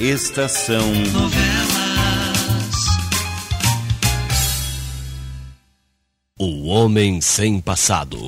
Estação 0.00 0.92
Novelas. 1.12 1.54
O 6.36 6.66
Homem 6.66 7.20
Sem 7.20 7.60
Passado. 7.60 8.18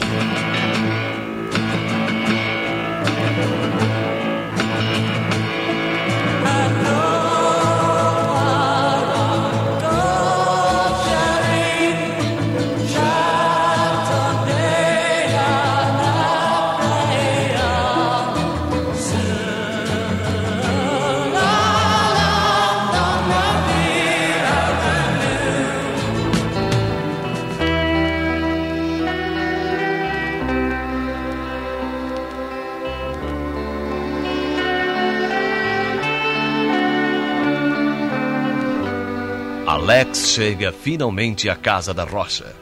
Chega 40.25 40.73
finalmente 40.73 41.49
à 41.49 41.55
casa 41.55 41.93
da 41.93 42.05
rocha. 42.05 42.55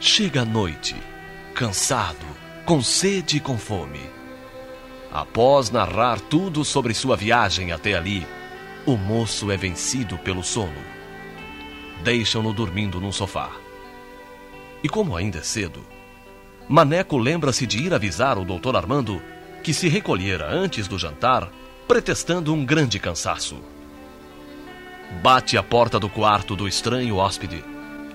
Chega 0.00 0.42
à 0.42 0.44
noite, 0.44 0.96
cansado, 1.54 2.26
com 2.64 2.82
sede 2.82 3.36
e 3.36 3.40
com 3.40 3.58
fome. 3.58 4.00
Após 5.12 5.70
narrar 5.70 6.20
tudo 6.20 6.64
sobre 6.64 6.94
sua 6.94 7.16
viagem 7.16 7.70
até 7.70 7.94
ali, 7.94 8.26
o 8.86 8.96
moço 8.96 9.50
é 9.50 9.56
vencido 9.56 10.16
pelo 10.18 10.42
sono. 10.42 10.82
Deixam-no 12.02 12.52
dormindo 12.52 13.00
num 13.00 13.12
sofá. 13.12 13.50
E 14.82 14.88
como 14.88 15.16
ainda 15.16 15.38
é 15.38 15.42
cedo, 15.42 15.84
Maneco 16.68 17.18
lembra-se 17.18 17.66
de 17.66 17.78
ir 17.78 17.92
avisar 17.92 18.38
o 18.38 18.44
doutor 18.44 18.76
Armando 18.76 19.22
que 19.62 19.74
se 19.74 19.88
recolhera 19.88 20.48
antes 20.50 20.88
do 20.88 20.98
jantar, 20.98 21.50
pretextando 21.86 22.54
um 22.54 22.64
grande 22.64 22.98
cansaço. 22.98 23.79
Bate 25.22 25.58
à 25.58 25.62
porta 25.62 25.98
do 25.98 26.08
quarto 26.08 26.54
do 26.54 26.68
estranho 26.68 27.16
hóspede 27.16 27.64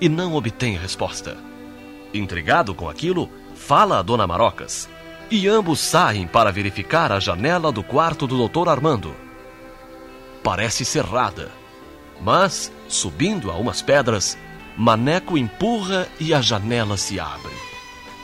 e 0.00 0.08
não 0.08 0.34
obtém 0.34 0.76
resposta. 0.76 1.36
Intrigado 2.12 2.74
com 2.74 2.88
aquilo, 2.88 3.28
fala 3.54 3.98
a 3.98 4.02
Dona 4.02 4.26
Marocas 4.26 4.88
e 5.30 5.46
ambos 5.46 5.78
saem 5.78 6.26
para 6.26 6.50
verificar 6.50 7.12
a 7.12 7.20
janela 7.20 7.70
do 7.70 7.82
quarto 7.82 8.26
do 8.26 8.48
Dr. 8.48 8.68
Armando. 8.68 9.14
Parece 10.42 10.84
cerrada, 10.84 11.50
mas, 12.20 12.72
subindo 12.88 13.50
a 13.50 13.56
umas 13.56 13.82
pedras, 13.82 14.38
Maneco 14.76 15.36
empurra 15.36 16.08
e 16.20 16.32
a 16.32 16.40
janela 16.40 16.96
se 16.96 17.18
abre. 17.18 17.52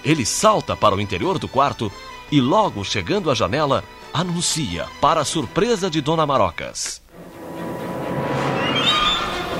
Ele 0.05 0.25
salta 0.25 0.77
para 0.77 0.95
o 0.95 1.01
interior 1.01 1.39
do 1.39 1.49
quarto 1.49 1.91
e, 2.31 2.41
logo 2.41 2.85
chegando 2.85 3.31
à 3.31 3.35
janela, 3.35 3.85
anuncia, 4.13 4.87
para 5.01 5.21
a 5.21 5.25
surpresa 5.25 5.91
de 5.91 6.01
Dona 6.01 6.27
Marocas. 6.27 7.02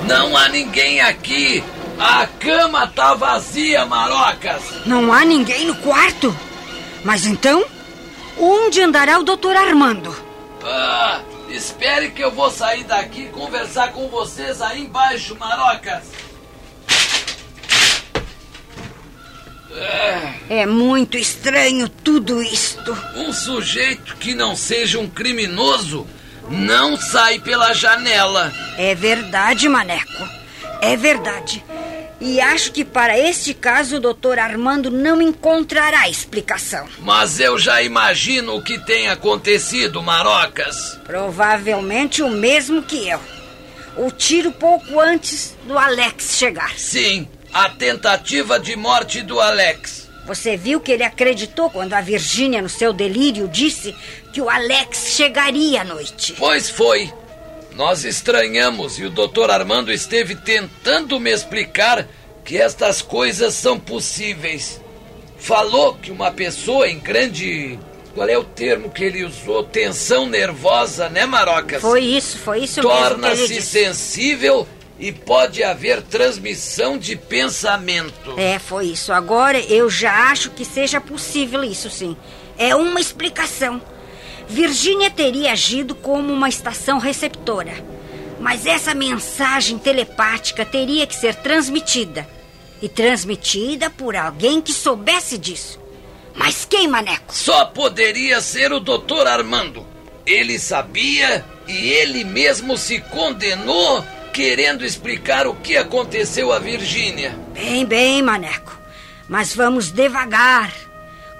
Não 0.07 0.35
há 0.35 0.49
ninguém 0.49 0.99
aqui! 1.01 1.63
A 1.97 2.27
cama 2.27 2.87
tá 2.87 3.13
vazia, 3.13 3.85
Marocas! 3.85 4.61
Não 4.85 5.13
há 5.13 5.23
ninguém 5.23 5.65
no 5.65 5.75
quarto? 5.75 6.35
Mas 7.03 7.25
então, 7.25 7.63
onde 8.37 8.81
andará 8.81 9.19
o 9.19 9.23
doutor 9.23 9.55
Armando? 9.55 10.15
Ah, 10.63 11.21
espere 11.49 12.11
que 12.11 12.23
eu 12.23 12.31
vou 12.31 12.49
sair 12.49 12.83
daqui 12.83 13.23
e 13.23 13.29
conversar 13.29 13.91
com 13.93 14.07
vocês 14.09 14.61
aí 14.61 14.81
embaixo, 14.81 15.37
Marocas! 15.37 16.03
É 20.49 20.65
muito 20.65 21.17
estranho 21.17 21.89
tudo 21.89 22.41
isto. 22.41 22.95
Um 23.15 23.33
sujeito 23.33 24.15
que 24.17 24.35
não 24.35 24.55
seja 24.55 24.99
um 24.99 25.09
criminoso 25.09 26.07
não 26.49 26.97
sai 26.97 27.39
pela 27.39 27.73
janela. 27.73 28.53
É 28.77 28.93
verdade, 28.95 29.67
Maneco. 29.69 30.27
É 30.81 30.95
verdade. 30.95 31.63
E 32.19 32.39
acho 32.39 32.71
que 32.71 32.85
para 32.85 33.19
este 33.19 33.53
caso 33.53 33.97
o 33.97 33.99
doutor 33.99 34.39
Armando 34.39 34.89
não 34.89 35.21
encontrará 35.21 36.07
explicação. 36.07 36.87
Mas 36.99 37.39
eu 37.39 37.59
já 37.59 37.81
imagino 37.81 38.55
o 38.55 38.61
que 38.61 38.79
tem 38.79 39.09
acontecido, 39.09 40.01
Marocas. 40.01 40.97
Provavelmente 41.03 42.21
o 42.21 42.29
mesmo 42.29 42.81
que 42.81 43.09
eu. 43.09 43.19
O 43.97 44.09
tiro 44.09 44.51
pouco 44.53 44.99
antes 44.99 45.55
do 45.65 45.77
Alex 45.77 46.37
chegar. 46.37 46.71
Sim, 46.77 47.27
a 47.53 47.69
tentativa 47.69 48.59
de 48.59 48.75
morte 48.75 49.21
do 49.21 49.39
Alex. 49.39 50.09
Você 50.25 50.55
viu 50.55 50.79
que 50.79 50.91
ele 50.93 51.03
acreditou 51.03 51.69
quando 51.69 51.93
a 51.93 51.99
Virgínia, 51.99 52.61
no 52.61 52.69
seu 52.69 52.93
delírio, 52.93 53.49
disse 53.49 53.93
que 54.33 54.41
o 54.41 54.49
Alex 54.49 55.13
chegaria 55.15 55.81
à 55.81 55.83
noite. 55.83 56.33
Pois 56.37 56.67
foi. 56.67 57.13
Nós 57.75 58.03
estranhamos 58.03 58.97
e 58.97 59.05
o 59.05 59.09
doutor 59.09 59.51
Armando 59.51 59.91
esteve 59.91 60.35
tentando 60.35 61.19
me 61.19 61.31
explicar 61.31 62.07
que 62.43 62.57
estas 62.57 63.01
coisas 63.01 63.53
são 63.53 63.79
possíveis. 63.79 64.81
Falou 65.37 65.93
que 65.93 66.11
uma 66.11 66.31
pessoa 66.31 66.89
em 66.89 66.99
grande. 66.99 67.77
Qual 68.15 68.27
é 68.27 68.37
o 68.37 68.43
termo 68.43 68.89
que 68.89 69.03
ele 69.03 69.23
usou? 69.23 69.63
Tensão 69.63 70.27
nervosa, 70.27 71.09
né, 71.09 71.25
Marocas? 71.25 71.81
Foi 71.81 72.01
isso, 72.01 72.37
foi 72.37 72.63
isso 72.63 72.81
mesmo 72.81 72.91
que 72.91 72.97
ele 72.97 73.09
Torna-se 73.09 73.61
sensível 73.61 74.67
e 74.99 75.11
pode 75.11 75.63
haver 75.63 76.01
transmissão 76.03 76.97
de 76.97 77.15
pensamento. 77.15 78.33
É, 78.37 78.57
foi 78.59 78.87
isso. 78.87 79.11
Agora 79.11 79.59
eu 79.59 79.89
já 79.89 80.31
acho 80.31 80.51
que 80.51 80.63
seja 80.63 81.01
possível 81.01 81.63
isso, 81.63 81.89
sim. 81.89 82.15
É 82.57 82.75
uma 82.75 82.99
explicação. 82.99 83.81
Virgínia 84.53 85.09
teria 85.09 85.51
agido 85.51 85.95
como 85.95 86.31
uma 86.31 86.47
estação 86.47 86.99
receptora. 86.99 87.73
Mas 88.39 88.67
essa 88.67 88.93
mensagem 88.93 89.79
telepática 89.79 90.63
teria 90.63 91.07
que 91.07 91.15
ser 91.15 91.33
transmitida. 91.33 92.29
E 92.79 92.87
transmitida 92.87 93.89
por 93.89 94.15
alguém 94.15 94.61
que 94.61 94.71
soubesse 94.71 95.39
disso. 95.39 95.79
Mas 96.35 96.65
quem, 96.65 96.87
Maneco? 96.87 97.33
Só 97.33 97.65
poderia 97.65 98.41
ser 98.41 98.71
o 98.71 98.79
doutor 98.79 99.25
Armando. 99.25 99.87
Ele 100.23 100.59
sabia 100.59 101.43
e 101.67 101.89
ele 101.89 102.23
mesmo 102.23 102.77
se 102.77 102.99
condenou 102.99 104.05
querendo 104.31 104.85
explicar 104.85 105.47
o 105.47 105.55
que 105.55 105.77
aconteceu 105.77 106.51
a 106.51 106.59
Virgínia. 106.59 107.35
Bem, 107.53 107.85
bem, 107.85 108.21
Maneco. 108.21 108.79
Mas 109.27 109.55
vamos 109.55 109.89
devagar. 109.91 110.71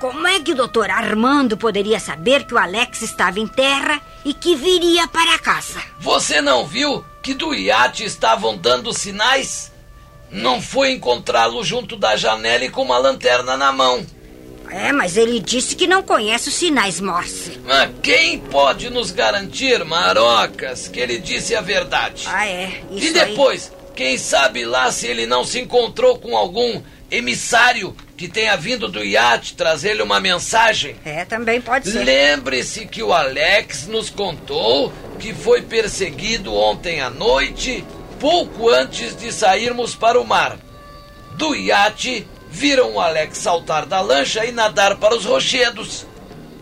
Como 0.03 0.27
é 0.27 0.37
que 0.41 0.51
o 0.51 0.55
doutor 0.55 0.89
Armando 0.89 1.55
poderia 1.55 1.97
saber 1.97 2.43
que 2.43 2.53
o 2.53 2.57
Alex 2.57 3.01
estava 3.03 3.39
em 3.39 3.47
terra 3.47 4.01
e 4.25 4.33
que 4.33 4.53
viria 4.53 5.07
para 5.07 5.39
casa? 5.39 5.81
Você 5.97 6.41
não 6.41 6.67
viu 6.67 7.05
que 7.21 7.33
do 7.33 7.55
iate 7.55 8.03
estavam 8.03 8.57
dando 8.57 8.91
sinais? 8.91 9.71
Não 10.29 10.61
foi 10.61 10.91
encontrá-lo 10.91 11.63
junto 11.63 11.95
da 11.95 12.17
janela 12.17 12.65
e 12.65 12.69
com 12.69 12.81
uma 12.81 12.97
lanterna 12.97 13.55
na 13.55 13.71
mão. 13.71 14.05
É, 14.69 14.91
mas 14.91 15.15
ele 15.15 15.39
disse 15.39 15.73
que 15.73 15.87
não 15.87 16.03
conhece 16.03 16.49
os 16.49 16.55
sinais 16.55 16.99
Morse. 16.99 17.61
Mas 17.63 17.89
quem 18.03 18.39
pode 18.39 18.89
nos 18.89 19.09
garantir, 19.09 19.85
Marocas, 19.85 20.89
que 20.89 20.99
ele 20.99 21.17
disse 21.17 21.55
a 21.55 21.61
verdade? 21.61 22.25
Ah, 22.27 22.45
é. 22.45 22.83
Isso 22.91 23.07
e 23.07 23.13
depois, 23.13 23.71
quem 23.95 24.17
sabe 24.17 24.65
lá 24.65 24.91
se 24.91 25.07
ele 25.07 25.25
não 25.25 25.45
se 25.45 25.61
encontrou 25.61 26.19
com 26.19 26.35
algum 26.35 26.81
emissário 27.09 27.95
que 28.23 28.29
tenha 28.29 28.55
vindo 28.55 28.87
do 28.87 29.03
iate 29.03 29.53
trazer-lhe 29.53 30.01
uma 30.01 30.17
mensagem? 30.17 30.95
É, 31.03 31.25
também 31.25 31.59
pode 31.59 31.89
ser. 31.89 32.05
Lembre-se 32.05 32.85
que 32.85 33.03
o 33.03 33.11
Alex 33.11 33.85
nos 33.87 34.09
contou 34.09 34.93
que 35.19 35.33
foi 35.33 35.61
perseguido 35.61 36.55
ontem 36.55 37.01
à 37.01 37.09
noite, 37.09 37.83
pouco 38.21 38.69
antes 38.69 39.13
de 39.17 39.29
sairmos 39.29 39.93
para 39.93 40.21
o 40.21 40.25
mar. 40.25 40.57
Do 41.33 41.53
iate, 41.53 42.25
viram 42.49 42.93
o 42.93 43.01
Alex 43.01 43.39
saltar 43.39 43.85
da 43.85 43.99
lancha 43.99 44.45
e 44.45 44.53
nadar 44.53 44.95
para 44.95 45.17
os 45.17 45.25
rochedos. 45.25 46.05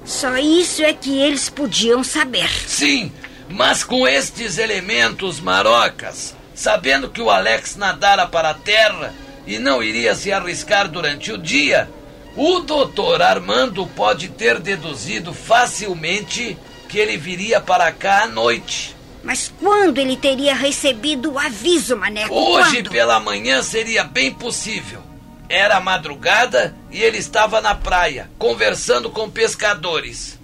Só 0.04 0.36
isso 0.38 0.82
é 0.82 0.94
que 0.94 1.22
eles 1.22 1.48
podiam 1.48 2.04
saber. 2.04 2.50
Sim, 2.66 3.12
mas 3.48 3.84
com 3.84 4.08
estes 4.08 4.58
elementos 4.58 5.40
marocas, 5.40 6.36
sabendo 6.56 7.08
que 7.08 7.22
o 7.22 7.30
Alex 7.30 7.76
nadara 7.76 8.26
para 8.26 8.50
a 8.50 8.56
terra 8.56 9.14
e 9.46 9.58
não 9.60 9.82
iria 9.82 10.16
se 10.16 10.32
arriscar 10.32 10.88
durante 10.88 11.32
o 11.32 11.38
dia, 11.38 11.90
o 12.36 12.60
doutor 12.60 13.22
Armando 13.22 13.86
pode 13.88 14.30
ter 14.30 14.60
deduzido 14.60 15.34
facilmente 15.34 16.58
que 16.88 16.98
ele 16.98 17.18
viria 17.18 17.60
para 17.60 17.92
cá 17.92 18.24
à 18.24 18.28
noite. 18.28 18.96
Mas 19.24 19.54
quando 19.60 19.98
ele 20.00 20.18
teria 20.18 20.56
recebido 20.56 21.34
o 21.34 21.40
aviso, 21.40 21.96
Maneco? 21.96 22.34
Hoje 22.34 22.78
quando? 22.78 22.90
pela 22.90 23.20
manhã 23.20 23.62
seria 23.62 24.04
bem 24.04 24.34
possível. 24.34 25.02
Era 25.48 25.80
madrugada 25.80 26.76
e 26.90 27.02
ele 27.02 27.18
estava 27.18 27.62
na 27.62 27.76
praia, 27.76 28.30
conversando 28.40 29.10
com 29.10 29.30
pescadores. 29.30 30.41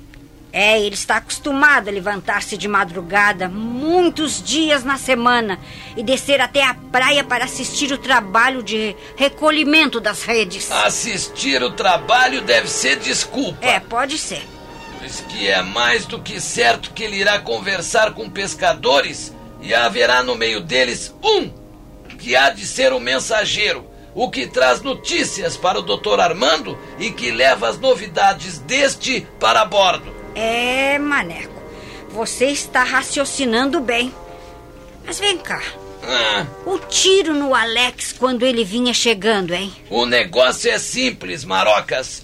É, 0.59 0.81
ele 0.81 0.95
está 0.95 1.17
acostumado 1.17 1.87
a 1.87 1.91
levantar-se 1.91 2.57
de 2.57 2.67
madrugada 2.67 3.47
muitos 3.47 4.41
dias 4.41 4.83
na 4.83 4.97
semana 4.97 5.59
e 5.95 6.01
descer 6.01 6.41
até 6.41 6.63
a 6.63 6.73
praia 6.73 7.23
para 7.23 7.45
assistir 7.45 7.91
o 7.91 7.97
trabalho 7.99 8.63
de 8.63 8.95
recolhimento 9.15 9.99
das 9.99 10.23
redes. 10.23 10.71
Assistir 10.71 11.61
o 11.61 11.73
trabalho 11.73 12.41
deve 12.41 12.67
ser 12.67 12.97
desculpa. 12.97 13.63
É, 13.63 13.79
pode 13.79 14.17
ser. 14.17 14.41
Pois 14.97 15.19
que 15.29 15.47
é 15.47 15.61
mais 15.61 16.07
do 16.07 16.19
que 16.19 16.41
certo 16.41 16.91
que 16.91 17.03
ele 17.03 17.17
irá 17.17 17.37
conversar 17.37 18.15
com 18.15 18.27
pescadores 18.27 19.31
e 19.61 19.75
haverá 19.75 20.23
no 20.23 20.33
meio 20.33 20.59
deles 20.59 21.13
um 21.23 21.51
que 22.17 22.35
há 22.35 22.49
de 22.49 22.65
ser 22.65 22.93
o 22.93 22.99
mensageiro, 22.99 23.85
o 24.15 24.27
que 24.27 24.47
traz 24.47 24.81
notícias 24.81 25.55
para 25.55 25.77
o 25.77 25.83
doutor 25.83 26.19
Armando 26.19 26.75
e 26.97 27.11
que 27.11 27.29
leva 27.29 27.69
as 27.69 27.77
novidades 27.77 28.57
deste 28.57 29.21
para 29.39 29.63
bordo. 29.63 30.16
É, 30.39 30.99
Maneco, 30.99 31.59
você 32.11 32.45
está 32.45 32.83
raciocinando 32.83 33.81
bem. 33.81 34.13
Mas 35.03 35.19
vem 35.19 35.35
cá. 35.39 35.63
Ah, 36.03 36.45
O 36.63 36.77
tiro 36.77 37.33
no 37.33 37.55
Alex 37.55 38.13
quando 38.13 38.45
ele 38.45 38.63
vinha 38.63 38.93
chegando, 38.93 39.53
hein? 39.53 39.73
o 39.89 40.05
negócio 40.05 40.69
é 40.69 40.77
simples, 40.77 41.43
Marocas. 41.43 42.23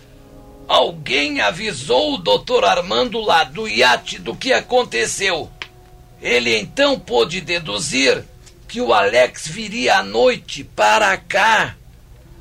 Alguém 0.68 1.42
avisou 1.42 2.14
o 2.14 2.18
doutor 2.18 2.64
Armando 2.64 3.20
lá 3.20 3.44
do 3.44 3.68
iate 3.68 4.20
do 4.20 4.36
que 4.36 4.54
aconteceu. 4.54 5.50
Ele 6.22 6.56
então 6.56 7.00
pôde 7.00 7.42
deduzir 7.42 8.24
que 8.68 8.80
o 8.80 8.94
Alex 8.94 9.48
viria 9.48 9.98
à 9.98 10.04
noite 10.04 10.64
para 10.64 11.18
cá. 11.18 11.76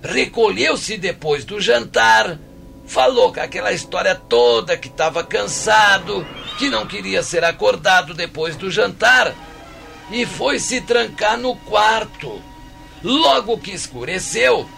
Recolheu-se 0.02 0.96
depois 0.98 1.44
do 1.44 1.60
jantar, 1.60 2.38
falou 2.92 3.32
com 3.32 3.40
aquela 3.40 3.72
história 3.72 4.14
toda 4.14 4.76
que 4.76 4.88
estava 4.88 5.24
cansado, 5.24 6.26
que 6.58 6.68
não 6.68 6.86
queria 6.86 7.22
ser 7.22 7.42
acordado 7.42 8.12
depois 8.12 8.54
do 8.54 8.70
jantar 8.70 9.34
e 10.10 10.26
foi 10.26 10.58
se 10.58 10.82
trancar 10.82 11.38
no 11.38 11.56
quarto. 11.56 12.42
Logo 13.02 13.56
que 13.56 13.70
escureceu, 13.70 14.68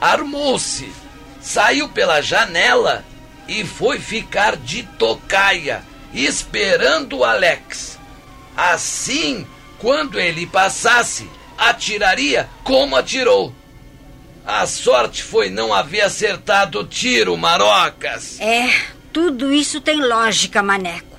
armou-se, 0.00 0.92
saiu 1.40 1.88
pela 1.88 2.20
janela 2.20 3.04
e 3.46 3.64
foi 3.64 4.00
ficar 4.00 4.56
de 4.56 4.82
tocaia, 4.82 5.84
esperando 6.12 7.18
o 7.18 7.24
Alex. 7.24 8.00
Assim, 8.56 9.46
quando 9.78 10.18
ele 10.18 10.44
passasse, 10.44 11.30
atiraria 11.56 12.48
como 12.64 12.96
atirou. 12.96 13.54
A 14.46 14.66
sorte 14.66 15.22
foi 15.22 15.48
não 15.48 15.72
haver 15.72 16.02
acertado 16.02 16.80
o 16.80 16.84
tiro, 16.86 17.36
Marocas. 17.36 18.38
É, 18.40 18.68
tudo 19.12 19.52
isso 19.52 19.80
tem 19.80 20.00
lógica, 20.00 20.62
Maneco. 20.62 21.18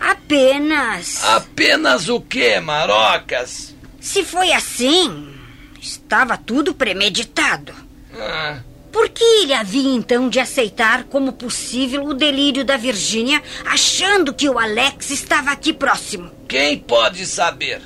Apenas. 0.00 1.22
Apenas 1.22 2.08
o 2.08 2.20
que, 2.20 2.58
Marocas? 2.60 3.74
Se 4.00 4.24
foi 4.24 4.52
assim, 4.52 5.32
estava 5.80 6.36
tudo 6.36 6.74
premeditado. 6.74 7.74
Ah, 8.18 8.58
Por 8.90 9.08
que 9.10 9.22
ele 9.22 9.52
havia 9.54 9.94
então 9.94 10.28
de 10.28 10.40
aceitar 10.40 11.04
como 11.04 11.32
possível 11.34 12.04
o 12.04 12.14
delírio 12.14 12.64
da 12.64 12.76
Virgínia, 12.76 13.42
achando 13.66 14.34
que 14.34 14.48
o 14.48 14.58
Alex 14.58 15.10
estava 15.10 15.50
aqui 15.50 15.72
próximo? 15.72 16.30
Quem 16.48 16.78
pode 16.78 17.26
saber? 17.26 17.80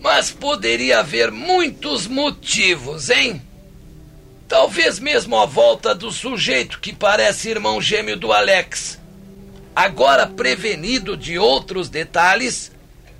Mas 0.00 0.30
poderia 0.30 1.00
haver 1.00 1.30
muitos 1.32 2.06
motivos, 2.06 3.08
hein? 3.10 3.42
Talvez 4.48 4.98
mesmo 4.98 5.36
a 5.36 5.44
volta 5.44 5.94
do 5.94 6.10
sujeito 6.10 6.80
que 6.80 6.94
parece 6.94 7.50
irmão 7.50 7.82
gêmeo 7.82 8.16
do 8.16 8.32
Alex. 8.32 8.98
Agora 9.76 10.26
prevenido 10.26 11.16
de 11.16 11.38
outros 11.38 11.90
detalhes, 11.90 12.72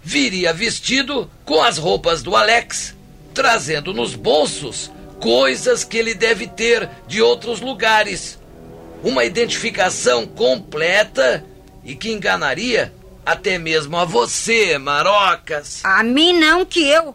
viria 0.02 0.54
vestido 0.54 1.30
com 1.44 1.62
as 1.62 1.76
roupas 1.76 2.22
do 2.22 2.34
Alex, 2.34 2.96
trazendo 3.34 3.92
nos 3.92 4.14
bolsos 4.14 4.90
coisas 5.20 5.84
que 5.84 5.98
ele 5.98 6.14
deve 6.14 6.46
ter 6.46 6.88
de 7.06 7.20
outros 7.20 7.60
lugares. 7.60 8.38
Uma 9.02 9.24
identificação 9.24 10.26
completa 10.26 11.44
e 11.84 11.94
que 11.94 12.10
enganaria 12.10 12.92
até 13.24 13.58
mesmo 13.58 13.98
a 13.98 14.06
você, 14.06 14.78
Marocas. 14.78 15.84
A 15.84 16.02
mim 16.02 16.32
não 16.32 16.64
que 16.64 16.80
eu. 16.88 17.14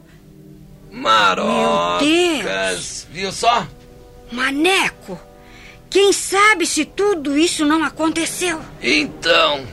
Marocas. 0.92 2.06
Viu 3.12 3.32
só? 3.32 3.68
Maneco, 4.34 5.20
quem 5.90 6.12
sabe 6.12 6.66
se 6.66 6.86
tudo 6.86 7.38
isso 7.38 7.66
não 7.66 7.84
aconteceu? 7.84 8.60
Então, 8.82 9.66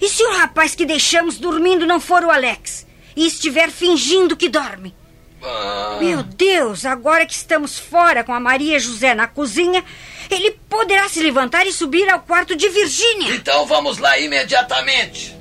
E 0.00 0.08
se 0.08 0.22
o 0.24 0.32
rapaz 0.38 0.74
que 0.74 0.86
deixamos 0.86 1.38
dormindo 1.38 1.86
não 1.86 2.00
for 2.00 2.22
o 2.24 2.30
Alex 2.30 2.86
e 3.16 3.26
estiver 3.26 3.70
fingindo 3.70 4.36
que 4.36 4.48
dorme? 4.48 4.94
ah, 5.42 5.98
Meu 6.00 6.22
Deus, 6.22 6.86
agora 6.86 7.26
que 7.26 7.34
estamos 7.34 7.78
fora 7.78 8.22
com 8.24 8.32
a 8.32 8.40
Maria 8.40 8.78
José 8.78 9.12
na 9.14 9.26
cozinha, 9.26 9.84
ele 10.30 10.52
poderá 10.68 11.08
se 11.08 11.20
levantar 11.20 11.66
e 11.66 11.72
subir 11.72 12.08
ao 12.08 12.20
quarto 12.20 12.54
de 12.54 12.68
Virgínia. 12.68 13.34
então 13.34 13.66
vamos 13.66 13.98
lá 13.98 14.18
imediatamente. 14.18 15.36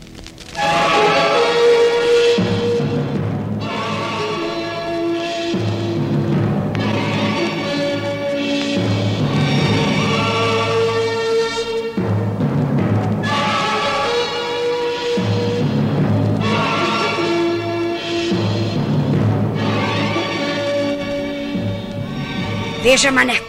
Veja, 22.89 23.12
Maneco. 23.12 23.45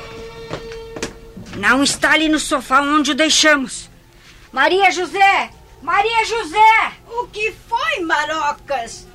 Não 1.56 1.82
está 1.82 2.12
ali 2.12 2.28
no 2.28 2.38
sofá 2.38 2.82
onde 2.82 3.12
o 3.12 3.14
deixamos. 3.14 3.88
Maria 4.52 4.90
José! 4.90 5.48
Maria 5.80 6.26
José! 6.26 6.92
O 7.08 7.26
que 7.26 7.54
foi, 7.66 8.04
Marocas? 8.04 9.06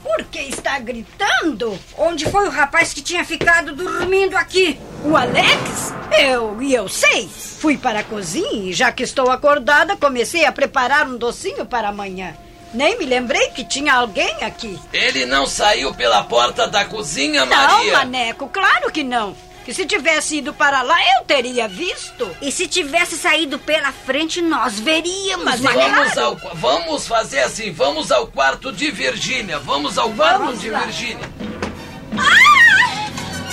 Por 0.00 0.22
que 0.26 0.38
está 0.42 0.78
gritando? 0.78 1.76
Onde 1.96 2.30
foi 2.30 2.46
o 2.46 2.52
rapaz 2.52 2.94
que 2.94 3.02
tinha 3.02 3.24
ficado 3.24 3.74
dormindo 3.74 4.36
aqui? 4.36 4.78
O 5.04 5.16
Alex? 5.16 5.92
Eu, 6.16 6.62
e 6.62 6.72
eu 6.72 6.88
sei. 6.88 7.28
Fui 7.28 7.76
para 7.76 7.98
a 7.98 8.04
cozinha 8.04 8.70
e, 8.70 8.72
já 8.72 8.92
que 8.92 9.02
estou 9.02 9.28
acordada, 9.28 9.96
comecei 9.96 10.44
a 10.44 10.52
preparar 10.52 11.04
um 11.08 11.16
docinho 11.16 11.66
para 11.66 11.88
amanhã. 11.88 12.32
Nem 12.72 12.96
me 12.96 13.06
lembrei 13.06 13.48
que 13.48 13.64
tinha 13.64 13.94
alguém 13.94 14.36
aqui. 14.44 14.78
Ele 14.92 15.26
não 15.26 15.46
saiu 15.46 15.92
pela 15.94 16.22
porta 16.22 16.68
da 16.68 16.84
cozinha, 16.84 17.44
Não, 17.44 17.56
Maria. 17.56 17.92
Maneco, 17.94 18.48
claro 18.48 18.92
que 18.92 19.02
não. 19.02 19.47
Que 19.68 19.74
se 19.74 19.84
tivesse 19.84 20.38
ido 20.38 20.54
para 20.54 20.80
lá, 20.80 20.96
eu 21.18 21.24
teria 21.26 21.68
visto. 21.68 22.34
E 22.40 22.50
se 22.50 22.66
tivesse 22.66 23.18
saído 23.18 23.58
pela 23.58 23.92
frente, 23.92 24.40
nós 24.40 24.80
veríamos, 24.80 25.44
Mas 25.44 25.60
Maneco. 25.60 25.90
Vamos, 25.94 26.12
Claro. 26.14 26.40
ao, 26.42 26.56
vamos 26.56 27.06
fazer 27.06 27.40
assim, 27.40 27.70
vamos 27.70 28.10
ao 28.10 28.26
quarto 28.28 28.72
de 28.72 28.90
Virgínia. 28.90 29.58
Vamos 29.58 29.98
ao 29.98 30.08
quarto 30.10 30.38
Vamos 30.38 30.60
de 30.62 30.70
lá. 30.70 30.80
Virgínia. 30.80 31.28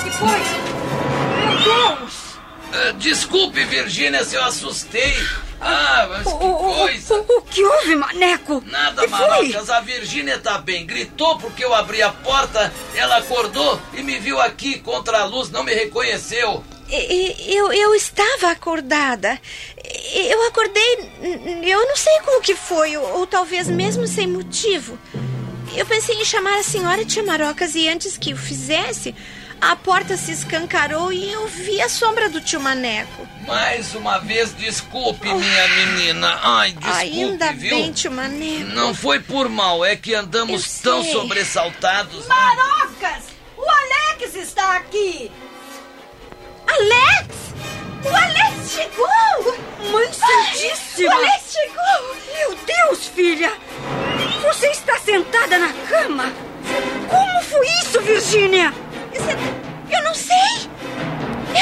que 0.03 0.10
foi? 0.12 0.39
Meu 1.50 1.57
Deus! 1.98 2.13
Ah, 2.72 2.91
desculpe, 2.98 3.65
Virgínia, 3.65 4.24
se 4.24 4.36
eu 4.36 4.43
assustei. 4.45 5.13
Ah, 5.67 6.07
mas 6.10 6.27
O, 6.27 6.38
que 6.38 6.45
o- 6.45 6.57
coisa. 6.57 7.13
o- 7.15 7.38
o 7.38 7.41
que 7.41 7.63
houve, 7.63 7.95
Maneco? 7.95 8.63
Nada, 8.67 9.01
que 9.01 9.07
foi? 9.10 9.19
Marocas, 9.19 9.69
a 9.69 9.79
Virgínia 9.79 10.38
tá 10.39 10.57
bem. 10.60 10.86
Gritou 10.86 11.38
porque 11.39 11.65
eu 11.65 11.74
abri 11.74 12.01
a 12.01 12.12
porta, 12.12 12.72
ela 12.95 13.17
acordou 13.17 13.81
e 13.93 14.03
me 14.03 14.19
viu 14.19 14.39
aqui 14.39 14.79
contra 14.79 15.19
a 15.22 15.25
luz, 15.25 15.50
não 15.50 15.63
me 15.63 15.74
reconheceu. 15.74 16.63
Eu, 16.88 17.74
eu 17.74 17.95
estava 17.95 18.51
acordada. 18.51 19.39
Eu 20.13 20.48
acordei. 20.48 21.10
Eu 21.63 21.88
não 21.88 21.95
sei 21.95 22.19
como 22.24 22.41
que 22.41 22.53
foi, 22.55 22.95
ou, 22.95 23.19
ou 23.19 23.27
talvez 23.27 23.67
mesmo 23.67 24.05
sem 24.07 24.27
motivo. 24.27 24.98
Eu 25.75 25.86
pensei 25.88 26.15
em 26.15 26.25
chamar 26.25 26.60
a 26.60 26.63
senhora 26.63 27.03
Tia 27.03 27.24
Marocas 27.24 27.74
e 27.75 27.89
antes 27.89 28.17
que 28.17 28.34
o 28.34 28.38
fizesse, 28.38 29.15
a 29.72 29.75
porta 29.75 30.15
se 30.17 30.31
escancarou 30.31 31.12
e 31.12 31.31
eu 31.31 31.48
vi 31.48 31.81
a 31.81 31.89
sombra 31.89 32.29
do 32.29 32.39
tio 32.41 32.60
Maneco. 32.60 33.27
Mais 33.48 33.93
uma 33.95 34.19
vez, 34.19 34.53
desculpe, 34.55 35.27
minha 35.27 35.67
menina. 35.69 36.39
Ai, 36.41 36.72
desculpe, 36.72 37.00
Ainda 37.01 37.51
viu? 37.53 37.69
bem, 37.75 37.91
tio 37.91 38.12
Maneco. 38.12 38.69
Não 38.74 38.93
foi 38.93 39.19
por 39.19 39.50
mal, 39.50 39.84
é 39.84 39.95
que 39.95 40.13
andamos 40.13 40.77
Eu 40.77 40.84
tão 40.91 41.03
sei. 41.03 41.12
sobressaltados. 41.13 42.27
Marocas! 42.27 43.24
O 43.57 43.63
Alex 43.69 44.36
está 44.36 44.75
aqui! 44.77 45.31
Alex! 46.67 47.36
O 48.03 48.07
Alex 48.10 48.72
chegou! 48.72 49.91
Mãe 49.91 50.10
Santíssima! 50.13 51.10
O 51.15 51.17
Alex 51.17 51.43
chegou! 51.53 52.15
Meu 52.36 52.55
Deus, 52.65 53.07
filha! 53.07 53.51
Você 54.43 54.67
está 54.67 54.98
sentada 55.00 55.57
na 55.57 55.74
cama? 55.88 56.31
Como 57.10 57.43
foi 57.43 57.67
isso, 57.81 58.01
Virgínia? 58.01 58.74
Eu 59.91 60.03
não 60.03 60.13
sei! 60.13 60.70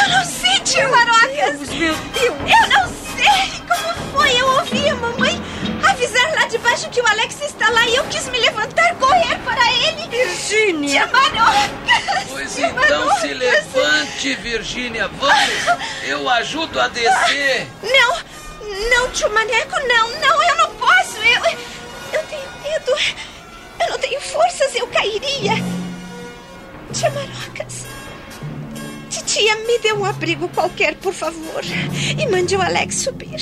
Eu 0.01 0.09
não 0.09 0.25
sei, 0.25 0.59
tio 0.61 0.89
Marocas! 0.89 1.59
Deus, 1.59 1.69
meu 1.69 1.95
Deus! 1.95 2.35
Eu 2.39 2.69
não 2.69 2.89
sei! 3.15 3.25
Ei, 3.25 3.61
como 3.67 4.11
foi? 4.11 4.41
Eu 4.41 4.47
ouvi 4.47 4.89
a 4.89 4.95
mamãe 4.95 5.41
avisar 5.89 6.31
lá 6.33 6.45
de 6.47 6.57
baixo 6.57 6.89
que 6.89 7.01
o 7.01 7.07
Alex 7.07 7.41
está 7.41 7.69
lá 7.69 7.85
e 7.87 7.95
eu 7.95 8.03
quis 8.05 8.27
me 8.29 8.39
levantar, 8.39 8.95
correr 8.95 9.37
para 9.39 9.71
ele. 9.71 10.07
Virgínia! 10.09 10.89
Tia 10.89 11.07
Marocas! 11.07 12.23
Pois 12.29 12.55
tia 12.55 12.67
então 12.67 13.05
Marocas. 13.05 13.21
se 13.21 13.33
levante, 13.33 14.35
Virgínia. 14.35 15.07
Vamos, 15.07 15.83
eu 16.03 16.27
ajudo 16.29 16.79
a 16.79 16.87
descer. 16.87 17.67
Não, 17.81 18.17
não, 18.89 19.09
tio 19.11 19.29
Maneco, 19.33 19.75
não, 19.87 20.09
não, 20.19 20.43
eu 20.43 20.55
não 20.57 20.75
posso. 20.75 21.17
Eu, 21.17 21.59
eu 22.13 22.23
tenho 22.27 22.49
medo. 22.63 22.91
Eu 23.79 23.89
não 23.89 23.99
tenho 23.99 24.21
forças, 24.21 24.73
eu 24.75 24.87
cairia. 24.87 25.53
Tia 26.93 27.09
Marocas. 27.09 27.85
Titia, 29.09 29.55
me 29.65 29.79
dê 29.79 29.93
um 29.93 30.05
abrigo 30.05 30.47
qualquer, 30.49 30.95
por 30.95 31.13
favor. 31.13 31.63
E 32.17 32.27
mande 32.27 32.55
o 32.55 32.61
Alex 32.61 32.95
subir. 32.97 33.39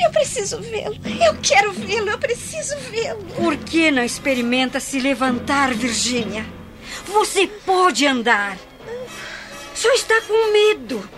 Eu 0.00 0.10
preciso 0.10 0.60
vê-lo. 0.60 0.96
Eu 1.24 1.36
quero 1.42 1.72
vê-lo. 1.72 2.08
Eu 2.08 2.18
preciso 2.18 2.76
vê-lo. 2.90 3.22
Por 3.34 3.56
que 3.56 3.90
não 3.90 4.02
experimenta 4.02 4.78
se 4.78 5.00
levantar, 5.00 5.74
Virgínia? 5.74 6.46
Você 7.06 7.48
pode 7.66 8.06
andar. 8.06 8.56
Só 9.74 9.92
está 9.94 10.20
com 10.22 10.52
medo. 10.52 11.08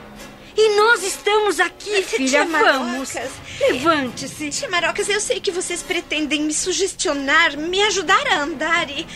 E 0.57 0.77
nós 0.77 1.03
estamos 1.03 1.61
aqui, 1.61 1.91
Tia 1.91 2.05
filha. 2.05 2.45
Vamos. 2.45 3.15
Marocas. 3.15 3.31
Levante-se. 3.61 4.51
Tia 4.51 4.69
Marocas, 4.69 5.09
eu 5.09 5.21
sei 5.21 5.41
que 5.41 5.51
vocês 5.51 5.83
pretendem 5.83 6.43
me 6.43 6.55
sugestionar, 6.55 7.57
me 7.57 7.83
ajudar 7.83 8.27
a 8.29 8.41
andar 8.41 8.91
e, 8.91 9.07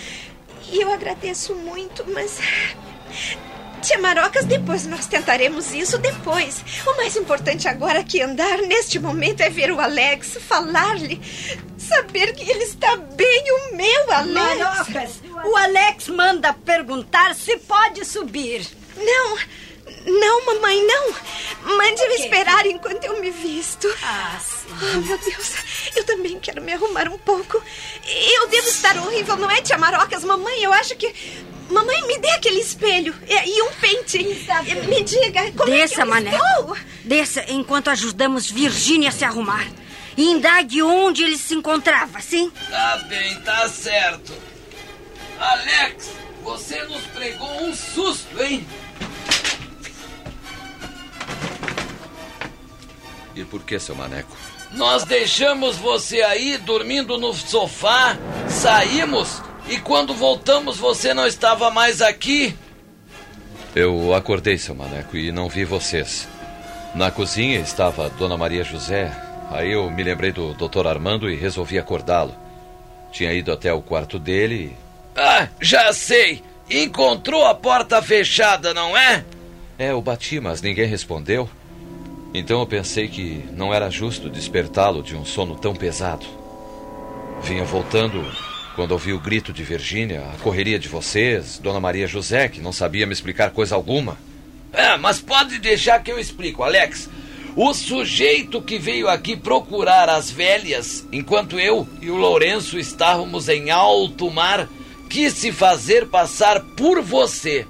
e 0.71 0.81
eu 0.81 0.93
agradeço 0.93 1.55
muito, 1.55 2.05
mas. 2.13 2.39
Tia 3.83 3.99
Marocas, 3.99 4.47
depois 4.47 4.87
nós 4.87 5.07
tentaremos 5.07 5.75
isso 5.75 5.99
depois. 5.99 6.65
O 6.87 6.97
mais 6.97 7.17
importante 7.17 7.69
agora 7.69 8.03
que 8.03 8.23
andar 8.23 8.59
neste 8.59 8.99
momento 8.99 9.43
é 9.43 9.51
ver 9.51 9.71
o 9.71 9.79
Alex, 9.79 10.39
falar-lhe, 10.41 11.21
saber 11.77 12.33
que 12.33 12.51
ele 12.51 12.65
está 12.65 12.97
bem, 12.97 13.45
o 13.51 13.77
meu 13.77 14.13
Alex. 14.13 14.33
Marocas, 14.33 15.23
o 15.45 15.57
Alex 15.57 16.09
manda 16.09 16.55
perguntar 16.55 17.35
se 17.35 17.59
pode 17.59 18.07
subir. 18.07 18.67
Não, 18.97 19.37
não, 20.07 20.47
mamãe, 20.47 20.83
não. 20.87 21.15
Mande 21.77 22.01
eu 22.03 22.09
Por 22.09 22.17
quê? 22.17 22.23
esperar 22.25 22.67
enquanto 22.67 23.05
eu 23.05 23.21
me 23.21 23.31
visto. 23.31 23.89
Ah, 24.03 24.39
sim. 24.41 24.67
Oh, 24.71 25.01
meu 25.01 25.19
Deus, 25.19 25.53
eu 25.97 26.05
também 26.05 26.39
quero 26.41 26.61
me 26.63 26.73
arrumar 26.73 27.09
um 27.09 27.19
pouco. 27.19 27.63
Eu 28.07 28.49
devo 28.49 28.69
estar 28.69 28.97
horrível, 28.99 29.37
não 29.37 29.51
é, 29.51 29.63
tia 29.63 29.79
Marocas? 29.79 30.25
Mamãe, 30.25 30.63
eu 30.63 30.73
acho 30.73 30.95
que. 30.97 31.15
Mamãe, 31.71 32.03
me 32.07 32.19
dê 32.19 32.29
aquele 32.31 32.61
espelho 32.61 33.15
e, 33.27 33.35
e 33.59 33.63
um 33.63 33.71
pente. 33.73 34.19
Bem. 34.19 34.83
Me 34.87 35.03
diga 35.03 35.51
como 35.53 35.73
é 35.73 35.77
que 35.77 35.83
Desça, 35.83 36.03
eu 36.03 36.07
Maneco. 36.07 36.37
estou. 36.37 36.77
Desça 37.05 37.45
enquanto 37.49 37.89
ajudamos 37.89 38.51
Virgínia 38.51 39.09
a 39.09 39.13
se 39.13 39.25
arrumar. 39.25 39.67
E 40.17 40.31
indague 40.31 40.83
onde 40.83 41.25
ele 41.25 41.39
se 41.39 41.55
encontrava, 41.55 42.21
sim? 42.21 42.53
Tá 42.71 42.99
bem, 43.09 43.41
tá 43.41 43.67
certo. 43.69 44.33
Alex, 45.39 46.11
você 46.43 46.83
nos 46.85 47.03
pregou 47.07 47.51
um 47.65 47.75
susto, 47.75 48.41
hein? 48.43 48.67
E 53.35 53.45
por 53.45 53.63
que, 53.63 53.79
seu 53.79 53.95
maneco? 53.95 54.37
Nós 54.73 55.05
deixamos 55.05 55.77
você 55.77 56.23
aí 56.23 56.59
dormindo 56.59 57.19
no 57.19 57.33
sofá, 57.33 58.17
saímos 58.49 59.41
e 59.69 59.79
quando 59.79 60.13
voltamos 60.15 60.77
você 60.77 61.15
não 61.15 61.27
estava 61.27 61.71
mais 61.71 62.03
aqui. 62.03 62.57
Eu 63.75 64.15
acordei, 64.15 64.57
seu 64.59 64.75
maneco, 64.75 65.17
e 65.17 65.33
não 65.33 65.49
vi 65.49 65.65
vocês. 65.65 66.29
Na 66.95 67.11
cozinha 67.11 67.59
estava 67.59 68.09
Dona 68.11 68.37
Maria 68.37 68.63
José. 68.63 69.13
Aí 69.51 69.73
eu 69.73 69.91
me 69.91 70.03
lembrei 70.03 70.33
do 70.33 70.55
Dr. 70.55 70.87
Armando 70.87 71.29
e 71.31 71.35
resolvi 71.35 71.79
acordá-lo. 71.79 72.35
Tinha 73.13 73.33
ido 73.33 73.53
até 73.53 73.73
o 73.73 73.81
quarto 73.83 74.19
dele 74.19 74.77
Ah, 75.17 75.49
já 75.61 75.93
sei. 75.93 76.43
Encontrou 76.69 77.45
a 77.47 77.55
porta 77.55 78.01
fechada, 78.03 78.73
não 78.75 78.97
é? 78.97 79.25
É, 79.79 79.91
eu 79.91 80.01
bati, 80.01 80.41
mas 80.41 80.63
ninguém 80.63 80.87
respondeu. 80.87 81.49
Então 82.35 82.59
eu 82.59 82.67
pensei 82.67 83.07
que 83.07 83.45
não 83.53 83.73
era 83.73 83.89
justo 83.89 84.29
despertá-lo 84.29 85.05
de 85.05 85.15
um 85.15 85.25
sono 85.25 85.55
tão 85.55 85.73
pesado. 85.73 86.27
Vinha 87.45 87.65
voltando 87.65 88.25
quando 88.75 88.91
ouvi 88.91 89.13
o 89.13 89.21
grito 89.21 89.53
de 89.53 89.63
Virgínia, 89.63 90.25
a 90.35 90.39
correria 90.43 90.77
de 90.77 90.89
vocês, 90.89 91.61
Dona 91.63 91.79
Maria 91.79 92.09
José, 92.09 92.49
que 92.49 92.61
não 92.61 92.73
sabia 92.73 93.07
me 93.07 93.13
explicar 93.13 93.53
coisa 93.53 93.77
alguma. 93.77 94.19
É, 94.73 94.97
mas 94.97 95.21
pode 95.21 95.61
deixar 95.61 96.03
que 96.03 96.11
eu 96.11 96.19
explico, 96.19 96.65
Alex. 96.65 97.09
O 97.55 97.73
sujeito 97.73 98.61
que 98.61 98.81
veio 98.81 99.09
aqui 99.09 99.37
procurar 99.37 100.09
as 100.09 100.29
velhas, 100.29 101.07
enquanto 101.13 101.61
eu 101.61 101.87
e 102.03 102.11
o 102.11 102.17
Lourenço 102.17 102.77
estávamos 102.81 103.49
em 103.49 103.71
alto 103.71 104.29
mar, 104.29 104.69
quis 105.09 105.35
se 105.35 105.53
fazer 105.53 106.09
passar 106.09 106.61
por 106.61 107.01
você. 107.01 107.65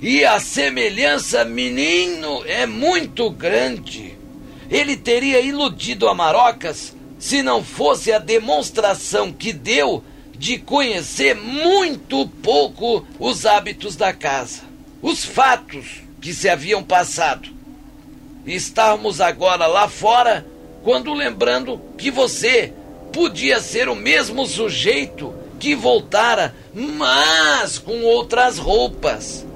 E 0.00 0.24
a 0.24 0.38
semelhança, 0.38 1.44
menino, 1.44 2.44
é 2.44 2.66
muito 2.66 3.30
grande. 3.30 4.14
Ele 4.70 4.96
teria 4.96 5.40
iludido 5.40 6.08
a 6.08 6.14
Marocas 6.14 6.94
se 7.18 7.42
não 7.42 7.64
fosse 7.64 8.12
a 8.12 8.18
demonstração 8.18 9.32
que 9.32 9.52
deu 9.52 10.04
de 10.38 10.58
conhecer 10.58 11.34
muito 11.34 12.28
pouco 12.42 13.06
os 13.18 13.46
hábitos 13.46 13.96
da 13.96 14.12
casa, 14.12 14.62
os 15.00 15.24
fatos 15.24 16.02
que 16.20 16.34
se 16.34 16.48
haviam 16.48 16.84
passado. 16.84 17.48
Estávamos 18.46 19.20
agora 19.20 19.66
lá 19.66 19.88
fora 19.88 20.46
quando 20.84 21.14
lembrando 21.14 21.80
que 21.96 22.10
você 22.10 22.72
podia 23.12 23.60
ser 23.60 23.88
o 23.88 23.96
mesmo 23.96 24.46
sujeito 24.46 25.34
que 25.58 25.74
voltara, 25.74 26.54
mas 26.74 27.78
com 27.78 28.02
outras 28.02 28.58
roupas. 28.58 29.46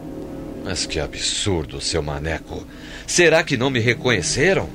Mas 0.65 0.87
que 0.87 1.01
absurdo, 1.01 1.81
seu 1.81 2.03
maneco. 2.03 2.67
Será 3.07 3.43
que 3.43 3.57
não 3.57 3.71
me 3.71 3.81
reconheceram? 3.81 4.69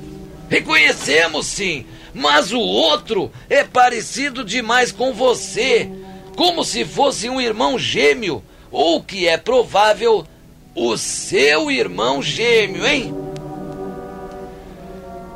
Reconhecemos 0.48 1.46
sim, 1.46 1.86
mas 2.14 2.52
o 2.52 2.60
outro 2.60 3.30
é 3.48 3.64
parecido 3.64 4.44
demais 4.44 4.92
com 4.92 5.12
você, 5.12 5.90
como 6.36 6.64
se 6.64 6.84
fosse 6.84 7.28
um 7.28 7.40
irmão 7.40 7.78
gêmeo, 7.78 8.42
ou 8.70 9.02
que 9.02 9.26
é 9.26 9.36
provável, 9.36 10.26
o 10.74 10.96
seu 10.96 11.70
irmão 11.70 12.22
gêmeo, 12.22 12.86
hein? 12.86 13.14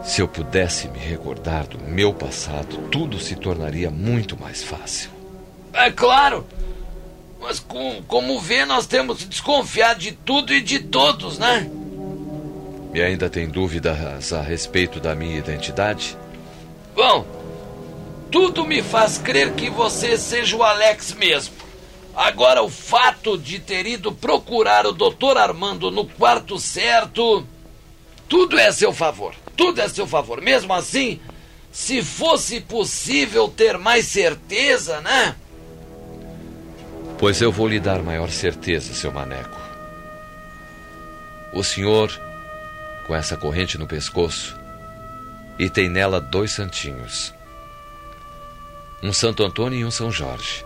Se 0.05 0.21
eu 0.21 0.29
pudesse 0.29 0.89
me 0.89 0.99
recordar 0.99 1.67
do 1.67 1.79
meu 1.79 2.13
passado, 2.13 2.77
tudo 2.91 3.19
se 3.19 3.37
tornaria 3.37 3.91
muito 3.91 4.39
mais 4.39 4.63
fácil. 4.63 5.11
É 5.73 5.91
claro, 5.91 6.47
mas 7.41 7.59
com, 7.59 8.03
como 8.07 8.39
vê, 8.39 8.65
nós 8.65 8.87
temos 8.87 9.19
que 9.19 9.25
desconfiar 9.25 9.95
de 9.95 10.13
tudo 10.13 10.53
e 10.53 10.61
de 10.61 10.79
todos, 10.79 11.39
né? 11.39 11.71
E 12.93 13.01
ainda 13.01 13.31
tem 13.31 13.49
dúvidas 13.49 14.33
a 14.33 14.43
respeito 14.43 15.01
da 15.01 15.15
minha 15.15 15.39
identidade? 15.39 16.17
Bom, 16.95 17.25
tudo 18.31 18.65
me 18.65 18.83
faz 18.83 19.17
crer 19.17 19.55
que 19.55 19.71
você 19.71 20.19
seja 20.19 20.57
o 20.57 20.63
Alex 20.63 21.15
mesmo. 21.15 21.55
Agora, 22.15 22.63
o 22.63 22.69
fato 22.69 23.39
de 23.39 23.59
ter 23.59 23.87
ido 23.87 24.13
procurar 24.13 24.87
o 24.87 24.93
Dr. 24.93 25.39
Armando 25.39 25.91
no 25.91 26.05
quarto 26.05 26.59
certo. 26.59 27.47
Tudo 28.29 28.59
é 28.59 28.67
a 28.67 28.73
seu 28.73 28.93
favor. 28.93 29.35
Tudo 29.57 29.81
é 29.81 29.85
a 29.85 29.89
seu 29.89 30.07
favor. 30.07 30.41
Mesmo 30.41 30.73
assim, 30.73 31.21
se 31.73 32.03
fosse 32.03 32.61
possível 32.61 33.49
ter 33.49 33.79
mais 33.79 34.07
certeza, 34.07 35.01
né? 35.01 35.37
Pois 37.21 37.43
eu 37.43 37.53
vou 37.53 37.69
lhe 37.69 37.79
dar 37.79 38.03
maior 38.03 38.31
certeza, 38.31 38.95
seu 38.95 39.13
maneco. 39.13 39.61
O 41.53 41.63
senhor, 41.63 42.11
com 43.07 43.15
essa 43.15 43.37
corrente 43.37 43.77
no 43.77 43.87
pescoço, 43.87 44.59
e 45.59 45.69
tem 45.69 45.91
nela 45.91 46.19
dois 46.19 46.53
santinhos: 46.53 47.35
um 49.03 49.13
Santo 49.13 49.45
Antônio 49.45 49.79
e 49.79 49.85
um 49.85 49.91
São 49.91 50.11
Jorge. 50.11 50.65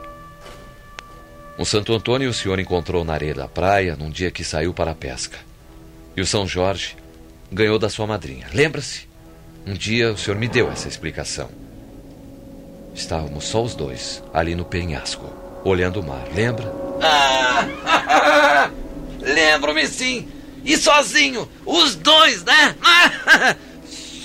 Um 1.58 1.64
Santo 1.64 1.92
Antônio 1.92 2.30
o 2.30 2.34
senhor 2.34 2.60
encontrou 2.60 3.04
na 3.04 3.14
areia 3.14 3.34
da 3.34 3.48
praia 3.48 3.96
num 3.96 4.08
dia 4.08 4.30
que 4.30 4.44
saiu 4.44 4.72
para 4.72 4.92
a 4.92 4.94
pesca. 4.94 5.38
E 6.16 6.20
o 6.20 6.26
São 6.26 6.46
Jorge 6.46 6.96
ganhou 7.50 7.80
da 7.80 7.88
sua 7.88 8.06
madrinha. 8.06 8.46
Lembra-se? 8.54 9.08
Um 9.66 9.72
dia 9.72 10.12
o 10.12 10.16
senhor 10.16 10.38
me 10.38 10.46
deu 10.46 10.70
essa 10.70 10.86
explicação. 10.86 11.50
Estávamos 12.94 13.42
só 13.42 13.60
os 13.60 13.74
dois, 13.74 14.22
ali 14.32 14.54
no 14.54 14.64
penhasco, 14.64 15.43
olhando 15.64 16.00
o 16.00 16.02
mar, 16.02 16.24
lembra? 16.34 16.72
Ah, 17.02 18.70
Lembro-me 19.24 19.86
sim. 19.86 20.28
E 20.64 20.76
sozinho, 20.76 21.48
os 21.64 21.94
dois, 21.94 22.44
né? 22.44 22.74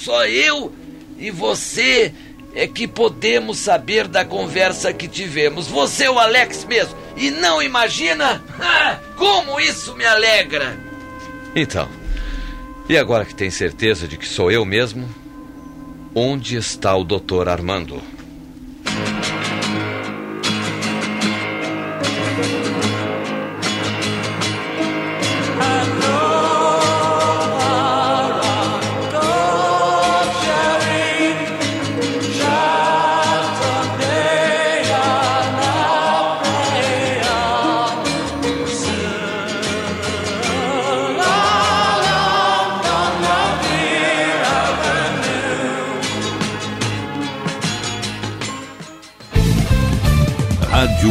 Só 0.03 0.25
eu 0.25 0.73
e 1.17 1.31
você 1.31 2.13
é 2.53 2.67
que 2.67 2.87
podemos 2.87 3.57
saber 3.57 4.07
da 4.07 4.25
conversa 4.25 4.93
que 4.93 5.07
tivemos. 5.07 5.67
Você 5.67 6.05
é 6.05 6.11
o 6.11 6.19
Alex 6.19 6.65
mesmo. 6.65 6.95
E 7.15 7.31
não 7.31 7.61
imagina 7.61 8.41
como 9.17 9.59
isso 9.59 9.95
me 9.95 10.05
alegra. 10.05 10.77
Então, 11.55 11.89
e 12.87 12.97
agora 12.97 13.25
que 13.25 13.35
tem 13.35 13.49
certeza 13.49 14.07
de 14.07 14.17
que 14.17 14.27
sou 14.27 14.51
eu 14.51 14.65
mesmo, 14.65 15.07
onde 16.15 16.55
está 16.55 16.95
o 16.95 17.03
doutor 17.03 17.49
Armando. 17.49 18.01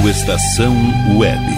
Estação 0.09 0.75
Web. 1.19 1.58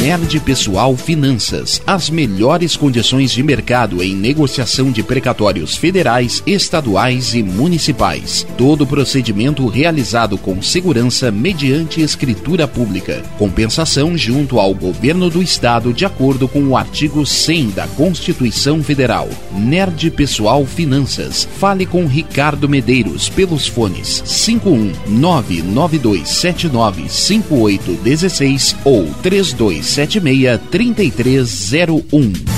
Nerd 0.00 0.38
Pessoal 0.40 0.96
Finanças. 0.96 1.82
As 1.84 2.08
melhores 2.08 2.76
condições 2.76 3.32
de 3.32 3.42
mercado 3.42 4.00
em 4.00 4.14
negociação 4.14 4.92
de 4.92 5.02
precatórios 5.02 5.76
federais, 5.76 6.40
estaduais 6.46 7.34
e 7.34 7.42
municipais. 7.42 8.46
Todo 8.56 8.86
procedimento 8.86 9.66
realizado 9.66 10.38
com 10.38 10.62
segurança 10.62 11.32
mediante 11.32 12.00
escritura 12.00 12.68
pública. 12.68 13.22
Compensação 13.38 14.16
junto 14.16 14.60
ao 14.60 14.72
governo 14.72 15.28
do 15.28 15.42
estado 15.42 15.92
de 15.92 16.04
acordo 16.04 16.46
com 16.46 16.62
o 16.68 16.76
artigo 16.76 17.26
100 17.26 17.70
da 17.70 17.88
Constituição 17.88 18.82
Federal. 18.82 19.28
Nerd 19.52 20.12
Pessoal 20.12 20.64
Finanças. 20.64 21.48
Fale 21.58 21.84
com 21.84 22.06
Ricardo 22.06 22.68
Medeiros 22.68 23.28
pelos 23.28 23.66
fones 23.66 24.22
51 24.24 24.92
99279 25.08 27.08
5816 27.08 28.76
ou 28.84 29.06
32 29.22 29.87
76 29.88 30.58
3301. 30.70 32.57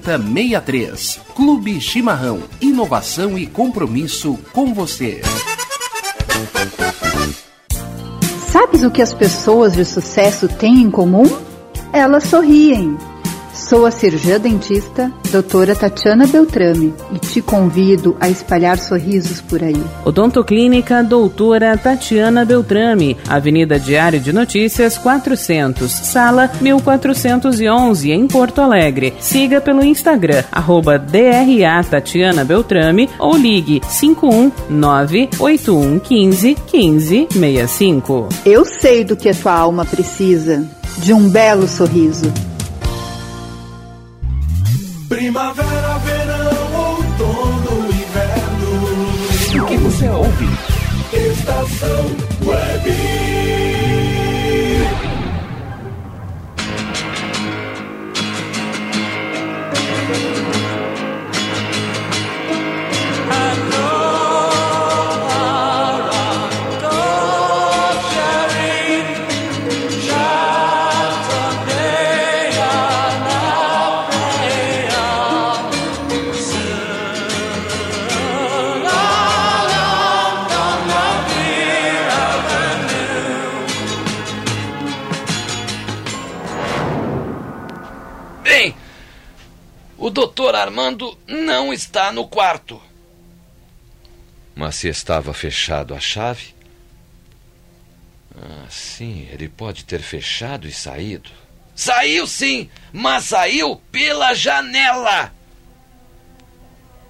7063. 0.03 1.19
Clube 1.35 1.79
Chimarrão. 1.79 2.41
Inovação 2.59 3.37
e 3.37 3.45
compromisso 3.45 4.37
com 4.51 4.73
você. 4.73 5.21
Sabes 8.49 8.83
o 8.83 8.91
que 8.91 9.01
as 9.01 9.13
pessoas 9.13 9.73
de 9.73 9.85
sucesso 9.85 10.47
têm 10.47 10.81
em 10.81 10.91
comum? 10.91 11.25
Elas 11.93 12.23
sorriem. 12.25 12.97
Sou 13.53 13.85
a 13.85 13.91
cirurgiã 13.91 14.39
dentista, 14.39 15.11
doutora 15.29 15.75
Tatiana 15.75 16.25
Beltrame, 16.25 16.93
e 17.11 17.19
te 17.19 17.41
convido 17.41 18.15
a 18.19 18.29
espalhar 18.29 18.79
sorrisos 18.79 19.41
por 19.41 19.61
aí. 19.61 19.81
Odontoclínica 20.05 21.03
Doutora 21.03 21.77
Tatiana 21.77 22.45
Beltrame, 22.45 23.17
Avenida 23.27 23.77
Diário 23.77 24.19
de 24.19 24.31
Notícias 24.31 24.97
400, 24.97 25.91
Sala 25.91 26.49
1411, 26.61 28.11
em 28.11 28.25
Porto 28.25 28.61
Alegre. 28.61 29.13
Siga 29.19 29.59
pelo 29.59 29.83
Instagram, 29.83 30.43
arroba 30.51 30.97
DRA 30.97 31.83
Tatiana 31.83 32.45
Beltrame 32.45 33.09
ou 33.19 33.35
ligue 33.35 33.81
519 33.81 35.29
8115 35.37 36.57
1565. 36.71 38.29
Eu 38.45 38.63
sei 38.65 39.03
do 39.03 39.17
que 39.17 39.29
a 39.29 39.33
tua 39.33 39.53
alma 39.53 39.83
precisa, 39.83 40.65
de 40.97 41.13
um 41.13 41.29
belo 41.29 41.67
sorriso. 41.67 42.31
Estação 51.41 52.05
Web. 52.45 53.20
Armando 90.61 91.17
não 91.27 91.73
está 91.73 92.11
no 92.11 92.27
quarto. 92.27 92.81
Mas 94.55 94.75
se 94.75 94.87
estava 94.87 95.33
fechado 95.33 95.93
a 95.93 95.99
chave, 95.99 96.53
Ah, 98.37 98.65
sim, 98.69 99.27
ele 99.31 99.49
pode 99.49 99.83
ter 99.83 100.01
fechado 100.01 100.67
e 100.67 100.71
saído. 100.71 101.29
Saiu 101.75 102.25
sim, 102.25 102.69
mas 102.93 103.25
saiu 103.25 103.81
pela 103.91 104.33
janela. 104.33 105.33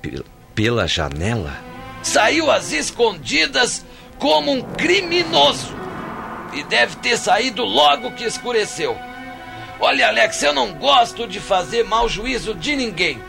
Pela, 0.01 0.25
pela 0.55 0.87
janela? 0.87 1.61
Saiu 2.01 2.49
às 2.49 2.71
escondidas 2.71 3.85
como 4.17 4.51
um 4.51 4.61
criminoso. 4.61 5.75
E 6.53 6.63
deve 6.63 6.95
ter 6.97 7.17
saído 7.17 7.63
logo 7.63 8.11
que 8.13 8.23
escureceu. 8.23 8.97
Olha, 9.79 10.07
Alex, 10.07 10.41
eu 10.41 10.53
não 10.53 10.73
gosto 10.73 11.27
de 11.27 11.39
fazer 11.39 11.83
mau 11.83 12.09
juízo 12.09 12.53
de 12.55 12.75
ninguém. 12.75 13.21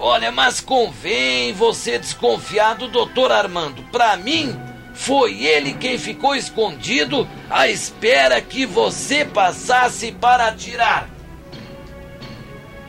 Olha, 0.00 0.30
mas 0.30 0.60
convém 0.60 1.52
você 1.52 1.98
desconfiar 1.98 2.74
do 2.74 2.88
doutor 2.88 3.32
Armando. 3.32 3.82
Para 3.90 4.16
mim, 4.16 4.56
foi 4.94 5.44
ele 5.44 5.74
quem 5.74 5.98
ficou 5.98 6.34
escondido 6.34 7.28
à 7.50 7.68
espera 7.68 8.40
que 8.40 8.64
você 8.64 9.24
passasse 9.24 10.12
para 10.12 10.48
atirar. 10.48 11.08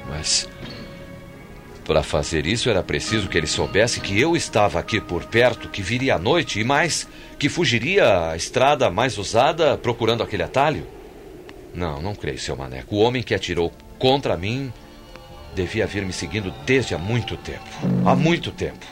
Mas 0.08 0.48
para 1.90 2.04
fazer 2.04 2.46
isso 2.46 2.70
era 2.70 2.84
preciso 2.84 3.28
que 3.28 3.36
ele 3.36 3.48
soubesse 3.48 4.00
que 4.00 4.20
eu 4.20 4.36
estava 4.36 4.80
aqui 4.80 5.02
por 5.02 5.26
perto, 5.26 5.70
que 5.70 5.82
viria 5.82 6.16
à 6.16 6.20
noite 6.20 6.60
e 6.60 6.64
mais, 6.64 7.08
que 7.40 7.50
fugiria 7.50 8.30
a 8.30 8.36
estrada 8.36 8.92
mais 8.92 9.18
usada 9.18 9.76
procurando 9.76 10.22
aquele 10.22 10.44
atalho. 10.44 10.86
Não, 11.74 12.00
não 12.00 12.14
creio, 12.14 12.38
seu 12.38 12.56
maneco. 12.56 12.96
O 12.96 13.00
homem 13.00 13.24
que 13.24 13.34
atirou 13.34 13.72
contra 13.98 14.38
mim 14.38 14.72
devia 15.56 15.88
vir 15.88 16.06
me 16.06 16.14
seguindo 16.14 16.54
desde 16.66 16.96
há 16.96 16.98
muito 16.98 17.36
tempo. 17.38 17.66
Há 18.06 18.16
muito 18.16 18.52
tempo. 18.52 18.86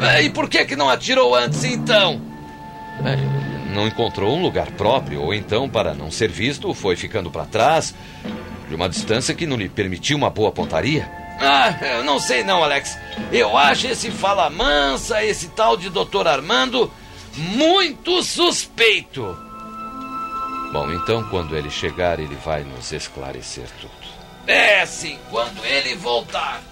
É, 0.00 0.22
e 0.22 0.30
por 0.30 0.48
que, 0.48 0.64
que 0.64 0.76
não 0.76 0.88
atirou 0.90 1.34
antes, 1.34 1.62
então? 1.64 2.20
É, 3.04 3.16
não 3.72 3.86
encontrou 3.86 4.36
um 4.36 4.42
lugar 4.42 4.70
próprio, 4.72 5.22
ou 5.22 5.34
então, 5.34 5.68
para 5.68 5.94
não 5.94 6.10
ser 6.10 6.30
visto, 6.30 6.72
foi 6.74 6.96
ficando 6.96 7.30
para 7.30 7.44
trás, 7.44 7.94
de 8.68 8.74
uma 8.74 8.88
distância 8.88 9.34
que 9.34 9.46
não 9.46 9.56
lhe 9.56 9.68
permitiu 9.68 10.16
uma 10.16 10.30
boa 10.30 10.50
pontaria. 10.50 11.10
Ah, 11.40 11.76
eu 11.98 12.04
não 12.04 12.18
sei 12.18 12.44
não, 12.44 12.62
Alex. 12.62 12.96
Eu 13.32 13.56
acho 13.56 13.88
esse 13.88 14.10
fala 14.10 14.48
mansa, 14.48 15.24
esse 15.24 15.48
tal 15.48 15.76
de 15.76 15.90
Dr. 15.90 16.26
Armando, 16.26 16.90
muito 17.36 18.22
suspeito. 18.22 19.36
Bom, 20.72 20.90
então 20.92 21.22
quando 21.30 21.56
ele 21.56 21.70
chegar, 21.70 22.18
ele 22.18 22.36
vai 22.36 22.64
nos 22.64 22.92
esclarecer 22.92 23.68
tudo. 23.80 24.03
É, 24.46 24.84
sim, 24.84 25.18
quando 25.30 25.64
ele 25.64 25.94
voltar. 25.96 26.62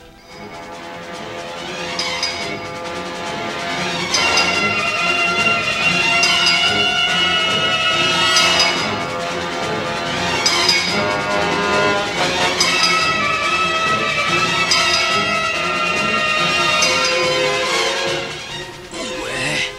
Ué, 19.22 19.70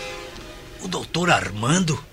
o 0.82 0.88
doutor 0.88 1.30
Armando? 1.30 2.04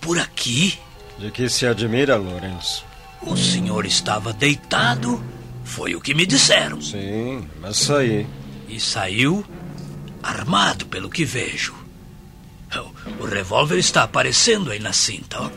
Por 0.00 0.18
aqui? 0.18 0.78
De 1.18 1.30
que 1.30 1.48
se 1.48 1.66
admira, 1.66 2.16
Lourenço? 2.16 2.84
O 3.26 3.36
senhor 3.36 3.84
estava 3.84 4.32
deitado, 4.32 5.22
foi 5.64 5.96
o 5.96 6.00
que 6.00 6.14
me 6.14 6.24
disseram. 6.24 6.80
Sim, 6.80 7.46
mas 7.60 7.76
saí. 7.76 8.26
E 8.68 8.78
saiu 8.78 9.44
armado, 10.22 10.86
pelo 10.86 11.10
que 11.10 11.24
vejo. 11.24 11.74
O, 13.18 13.24
o 13.24 13.26
revólver 13.26 13.78
está 13.78 14.04
aparecendo 14.04 14.70
aí 14.70 14.78
na 14.78 14.92
cinta, 14.92 15.40
ó. 15.40 15.50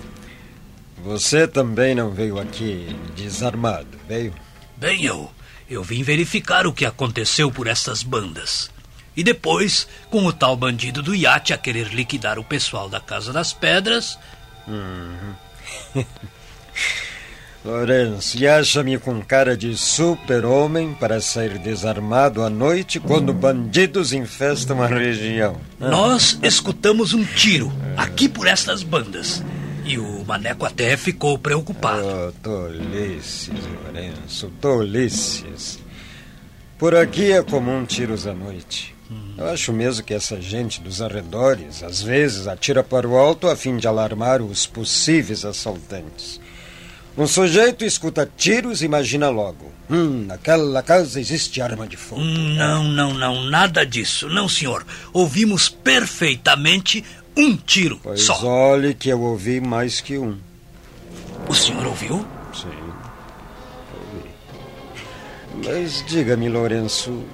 Você 1.03 1.47
também 1.47 1.95
não 1.95 2.12
veio 2.12 2.39
aqui 2.39 2.95
desarmado, 3.15 3.97
veio? 4.08 4.34
Bem, 4.75 5.05
eu, 5.05 5.32
eu 5.69 5.84
vim 5.84 6.03
verificar 6.03 6.67
o 6.67 6.73
que 6.73 6.86
aconteceu 6.86 7.51
por 7.51 7.67
essas 7.67 8.03
bandas. 8.03 8.69
E 9.15 9.23
depois, 9.23 9.88
com 10.10 10.25
o 10.25 10.34
tal 10.34 10.55
bandido 10.55 11.01
do 11.01 11.15
iate 11.15 11.53
a 11.53 11.58
querer 11.58 11.88
liquidar 11.93 12.39
o 12.39 12.43
pessoal 12.43 12.89
da 12.89 12.99
Casa 12.99 13.32
das 13.32 13.53
Pedras. 13.53 14.17
Uhum. 14.67 15.36
Lourenço, 17.63 18.37
e 18.37 18.47
acha-me 18.47 18.97
com 18.97 19.21
cara 19.21 19.57
de 19.57 19.75
super-homem 19.75 20.93
para 20.93 21.19
sair 21.19 21.57
desarmado 21.57 22.41
à 22.41 22.49
noite 22.49 23.01
quando 23.01 23.33
bandidos 23.33 24.13
infestam 24.13 24.81
a 24.81 24.87
região? 24.87 25.57
Nós 25.77 26.39
escutamos 26.41 27.13
um 27.13 27.23
tiro 27.25 27.69
aqui 27.97 28.29
por 28.29 28.47
estas 28.47 28.81
bandas. 28.81 29.43
E 29.83 29.97
o 29.97 30.23
Maneco 30.23 30.65
até 30.65 30.95
ficou 30.95 31.37
preocupado. 31.37 32.01
Oh, 32.07 32.31
tolices, 32.41 33.49
Lourenço, 33.83 34.51
tolices. 34.61 35.79
Por 36.77 36.95
aqui 36.95 37.33
é 37.33 37.43
comum 37.43 37.83
tiros 37.83 38.25
à 38.25 38.33
noite. 38.33 38.95
Eu 39.37 39.47
acho 39.49 39.73
mesmo 39.73 40.03
que 40.03 40.13
essa 40.13 40.39
gente 40.39 40.79
dos 40.79 41.01
arredores, 41.01 41.81
às 41.83 42.01
vezes, 42.01 42.47
atira 42.47 42.83
para 42.83 43.07
o 43.07 43.17
alto 43.17 43.47
a 43.47 43.55
fim 43.55 43.77
de 43.77 43.87
alarmar 43.87 44.41
os 44.41 44.67
possíveis 44.67 45.43
assaltantes. 45.43 46.39
Um 47.19 47.27
sujeito 47.27 47.84
escuta 47.84 48.32
tiros 48.38 48.82
e 48.82 48.86
imagina 48.86 49.29
logo: 49.29 49.69
hum, 49.89 50.23
naquela 50.25 50.82
casa 50.82 51.19
existe 51.19 51.62
arma 51.62 51.86
de 51.86 51.97
fogo. 51.97 52.21
Não, 52.21 52.86
não, 52.86 53.13
não, 53.13 53.43
nada 53.43 53.86
disso. 53.86 54.29
Não, 54.29 54.47
senhor. 54.47 54.86
Ouvimos 55.12 55.67
perfeitamente 55.67 57.03
um 57.36 57.58
tiro 57.58 57.99
pois 58.01 58.21
só. 58.23 58.41
olhe 58.45 58.93
que 58.93 59.10
eu 59.10 59.19
ouvi 59.19 59.60
mais 59.60 59.99
que 59.99 60.17
um. 60.17 60.38
O 61.49 61.53
senhor 61.53 61.86
ouviu? 61.86 62.25
Sim. 62.53 62.69
Ouvi. 65.58 65.67
Mas 65.67 66.05
diga-me, 66.08 66.47
Lourenço, 66.47 67.25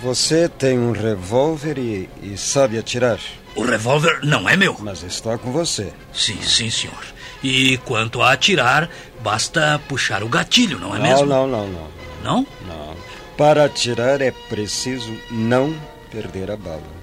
você 0.00 0.48
tem 0.48 0.78
um 0.78 0.92
revólver 0.92 1.78
e, 1.78 2.08
e, 2.22 2.38
sabe 2.38 2.78
atirar? 2.78 3.18
O 3.56 3.64
revólver 3.64 4.20
não 4.22 4.48
é 4.48 4.56
meu. 4.56 4.76
Mas 4.78 5.02
está 5.02 5.36
com 5.36 5.50
você. 5.50 5.92
Sim, 6.12 6.40
sim, 6.42 6.70
senhor. 6.70 7.16
E 7.42 7.78
quanto 7.78 8.22
a 8.22 8.32
atirar, 8.32 8.90
basta 9.26 9.80
puxar 9.88 10.22
o 10.22 10.28
gatilho, 10.28 10.78
não 10.78 10.94
é 10.94 10.98
não, 11.00 11.04
mesmo? 11.04 11.26
Não, 11.26 11.46
não, 11.48 11.66
não. 11.66 11.88
Não? 12.22 12.46
Não. 12.64 12.96
Para 13.36 13.64
atirar 13.64 14.22
é 14.22 14.30
preciso 14.30 15.12
não 15.32 15.74
perder 16.12 16.48
a 16.48 16.56
bala. 16.56 16.96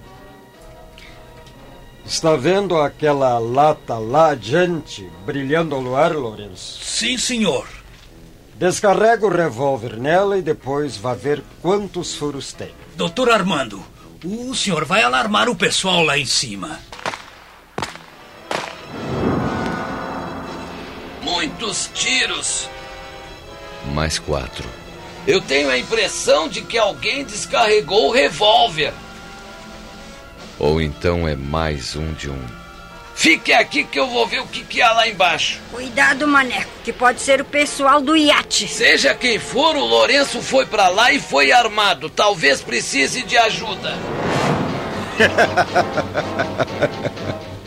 Está 2.05 2.37
vendo 2.37 2.77
aquela 2.77 3.37
lata 3.39 3.97
lá 3.97 4.29
adiante, 4.29 5.05
brilhando 5.25 5.75
ao 5.75 5.81
luar, 5.81 6.15
Lourenço? 6.15 6.79
Sim, 6.81 7.17
senhor. 7.17 7.67
Descarrega 8.55 9.25
o 9.25 9.29
revólver 9.29 9.97
nela 9.97 10.37
e 10.37 10.41
depois 10.41 10.95
vá 10.95 11.13
ver 11.13 11.43
quantos 11.61 12.15
furos 12.15 12.53
tem. 12.53 12.71
Doutor 12.95 13.29
Armando, 13.29 13.83
o 14.23 14.55
senhor 14.55 14.85
vai 14.85 15.03
alarmar 15.03 15.49
o 15.49 15.55
pessoal 15.55 16.01
lá 16.01 16.17
em 16.17 16.25
cima. 16.25 16.79
Muitos 21.23 21.89
tiros. 21.93 22.69
Mais 23.93 24.19
quatro. 24.19 24.67
Eu 25.25 25.39
tenho 25.39 25.69
a 25.69 25.77
impressão 25.77 26.49
de 26.49 26.61
que 26.61 26.77
alguém 26.77 27.23
descarregou 27.23 28.07
o 28.07 28.11
revólver. 28.11 28.93
Ou 30.59 30.81
então 30.81 31.25
é 31.25 31.35
mais 31.35 31.95
um 31.95 32.11
de 32.13 32.29
um. 32.29 32.63
Fique 33.15 33.53
aqui 33.53 33.85
que 33.85 33.97
eu 33.99 34.07
vou 34.07 34.27
ver 34.27 34.41
o 34.41 34.47
que, 34.47 34.65
que 34.65 34.81
há 34.81 34.91
lá 34.91 35.07
embaixo. 35.07 35.61
Cuidado, 35.71 36.27
Maneco, 36.27 36.69
que 36.83 36.91
pode 36.91 37.21
ser 37.21 37.39
o 37.39 37.45
pessoal 37.45 38.01
do 38.01 38.17
iate. 38.17 38.67
Seja 38.67 39.13
quem 39.13 39.39
for, 39.39 39.77
o 39.77 39.85
Lourenço 39.85 40.41
foi 40.41 40.65
para 40.65 40.89
lá 40.89 41.13
e 41.13 41.21
foi 41.21 41.53
armado. 41.53 42.09
Talvez 42.09 42.59
precise 42.61 43.23
de 43.23 43.37
ajuda. 43.37 43.97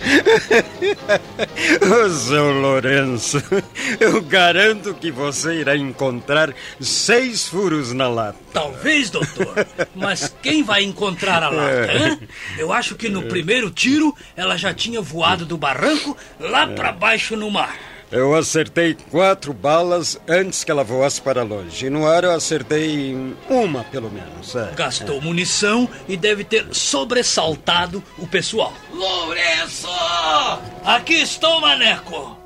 Seu 2.26 2.52
Lourenço, 2.52 3.42
eu 3.98 4.22
garanto 4.22 4.94
que 4.94 5.10
você 5.10 5.60
irá 5.60 5.76
encontrar 5.76 6.54
seis 6.80 7.48
furos 7.48 7.92
na 7.92 8.08
lata. 8.08 8.38
Talvez, 8.52 9.10
doutor. 9.10 9.66
Mas 9.94 10.34
quem 10.42 10.62
vai 10.62 10.82
encontrar 10.82 11.42
a 11.42 11.48
lata, 11.48 11.92
hein? 11.92 12.28
Eu 12.56 12.72
acho 12.72 12.94
que 12.94 13.08
no 13.08 13.22
primeiro 13.22 13.70
tiro 13.70 14.14
ela 14.36 14.56
já 14.56 14.72
tinha 14.72 15.00
voado 15.00 15.44
do 15.44 15.56
barranco 15.56 16.16
lá 16.38 16.66
para 16.66 16.92
baixo 16.92 17.36
no 17.36 17.50
mar. 17.50 17.76
Eu 18.10 18.36
acertei 18.36 18.96
quatro 19.10 19.52
balas 19.52 20.18
antes 20.28 20.62
que 20.62 20.70
ela 20.70 20.84
voasse 20.84 21.20
para 21.20 21.42
longe. 21.42 21.86
E 21.86 21.90
no 21.90 22.06
ar 22.06 22.22
eu 22.22 22.32
acertei 22.32 23.16
uma, 23.48 23.82
pelo 23.84 24.10
menos. 24.10 24.54
É, 24.54 24.72
Gastou 24.76 25.18
é. 25.18 25.20
munição 25.20 25.88
e 26.08 26.16
deve 26.16 26.44
ter 26.44 26.72
sobressaltado 26.72 28.02
o 28.16 28.26
pessoal. 28.26 28.72
Lourenço! 28.92 29.88
Aqui 30.84 31.14
estou, 31.14 31.60
Maneco! 31.60 32.38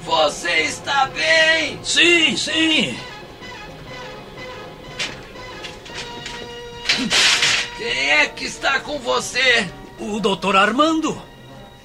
Você 0.00 0.62
está 0.62 1.06
bem? 1.06 1.78
Sim, 1.84 2.36
sim! 2.36 2.98
Quem 7.78 8.10
é 8.10 8.26
que 8.26 8.44
está 8.44 8.80
com 8.80 8.98
você? 8.98 9.68
O 10.00 10.18
doutor 10.18 10.56
Armando. 10.56 11.31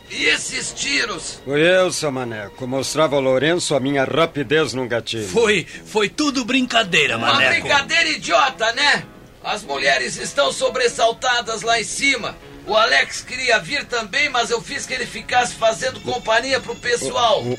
E 0.09 0.25
esses 0.25 0.71
tiros? 0.73 1.41
Foi 1.43 1.61
eu, 1.61 1.91
seu 1.91 2.11
maneco. 2.11 2.65
Mostrava 2.65 3.15
ao 3.15 3.21
Lourenço 3.21 3.75
a 3.75 3.79
minha 3.79 4.03
rapidez 4.05 4.73
no 4.73 4.87
gatilho. 4.87 5.27
Foi, 5.27 5.65
foi 5.85 6.07
tudo 6.09 6.45
brincadeira, 6.45 7.17
Uma 7.17 7.33
maneco. 7.33 7.61
brincadeira 7.61 8.09
idiota, 8.09 8.71
né? 8.73 9.03
As 9.43 9.63
mulheres 9.63 10.17
estão 10.17 10.51
sobressaltadas 10.51 11.61
lá 11.61 11.79
em 11.79 11.83
cima. 11.83 12.37
O 12.65 12.75
Alex 12.75 13.21
queria 13.21 13.59
vir 13.59 13.85
também, 13.85 14.27
mas 14.29 14.49
eu 14.49 14.61
fiz 14.61 14.85
que 14.85 14.93
ele 14.93 15.05
ficasse 15.05 15.55
fazendo 15.55 15.99
companhia 16.01 16.59
pro 16.59 16.75
pessoal. 16.75 17.41
O, 17.41 17.53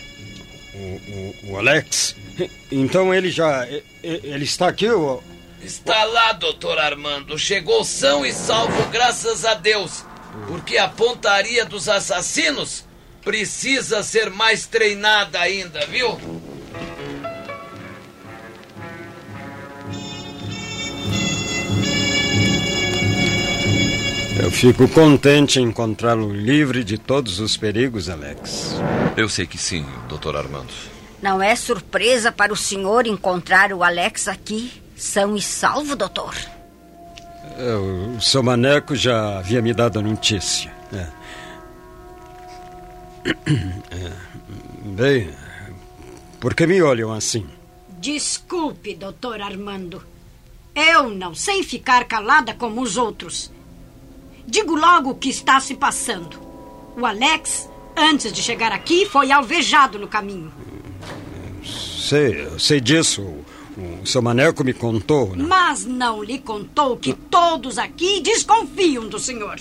o, 0.74 0.78
o, 0.78 1.52
o 1.52 1.58
Alex? 1.58 2.14
Então 2.70 3.14
ele 3.14 3.30
já. 3.30 3.66
Ele 4.02 4.44
está 4.44 4.68
aqui? 4.68 4.88
O... 4.88 5.22
Está 5.62 6.04
lá, 6.04 6.32
doutor 6.32 6.78
Armando. 6.78 7.38
Chegou 7.38 7.82
são 7.84 8.24
e 8.24 8.32
salvo, 8.32 8.84
graças 8.90 9.44
a 9.44 9.54
Deus. 9.54 10.04
Porque 10.46 10.79
a 10.79 10.88
pontaria 10.88 11.64
dos 11.64 11.88
assassinos 11.88 12.85
precisa 13.22 14.03
ser 14.03 14.31
mais 14.31 14.66
treinada 14.66 15.40
ainda, 15.40 15.85
viu? 15.87 16.18
Eu 24.40 24.53
fico 24.53 24.88
contente 24.88 25.59
em 25.59 25.64
encontrá-lo 25.64 26.33
livre 26.33 26.85
de 26.85 26.96
todos 26.96 27.40
os 27.40 27.57
perigos, 27.57 28.09
Alex. 28.09 28.77
Eu 29.16 29.29
sei 29.29 29.46
que 29.46 29.59
sim, 29.59 29.85
doutor 30.09 30.37
Armando. 30.37 30.72
Não 31.20 31.42
é 31.42 31.57
surpresa 31.57 32.31
para 32.31 32.53
o 32.53 32.57
senhor 32.57 33.07
encontrar 33.07 33.72
o 33.72 33.83
Alex 33.83 34.29
aqui, 34.29 34.72
são 34.96 35.37
e 35.37 35.42
salvo, 35.42 35.96
doutor? 35.96 36.35
É, 37.59 37.75
O 38.16 38.21
seu 38.21 38.42
maneco 38.42 38.94
já 38.94 39.38
havia 39.38 39.61
me 39.61 39.75
dado 39.75 39.99
a 39.99 40.03
notícia. 40.03 40.73
É. 40.92 41.07
É. 43.90 44.12
Bem, 44.85 45.31
por 46.40 46.55
que 46.55 46.66
me 46.66 46.81
olham 46.81 47.12
assim? 47.12 47.47
Desculpe, 48.01 48.94
doutor 48.94 49.40
Armando. 49.42 50.03
Eu 50.75 51.11
não 51.11 51.35
sei 51.35 51.62
ficar 51.62 52.05
calada 52.05 52.55
como 52.55 52.81
os 52.81 52.97
outros. 52.97 53.51
Digo 54.47 54.75
logo 54.77 55.11
o 55.11 55.14
que 55.14 55.29
está 55.29 55.61
se 55.61 55.75
passando. 55.75 56.40
O 56.97 57.05
Alex, 57.05 57.68
antes 57.97 58.33
de 58.33 58.40
chegar 58.42 58.73
aqui, 58.73 59.05
foi 59.05 59.31
alvejado 59.31 59.99
no 59.99 60.09
caminho. 60.09 60.53
Sei, 61.64 62.47
eu 62.47 62.59
sei 62.59 62.81
disso. 62.81 63.27
O, 63.78 64.04
seu 64.04 64.20
maneco 64.20 64.64
me 64.64 64.74
contou, 64.74 65.36
né? 65.36 65.44
Mas 65.46 65.84
não 65.84 66.20
lhe 66.20 66.40
contou 66.40 66.96
que 66.96 67.12
todos 67.12 67.78
aqui 67.78 68.20
desconfiam 68.20 69.08
do 69.08 69.20
senhor. 69.20 69.56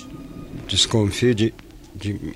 Desconfie 0.68 1.36
de. 1.36 1.54
de... 1.94 2.36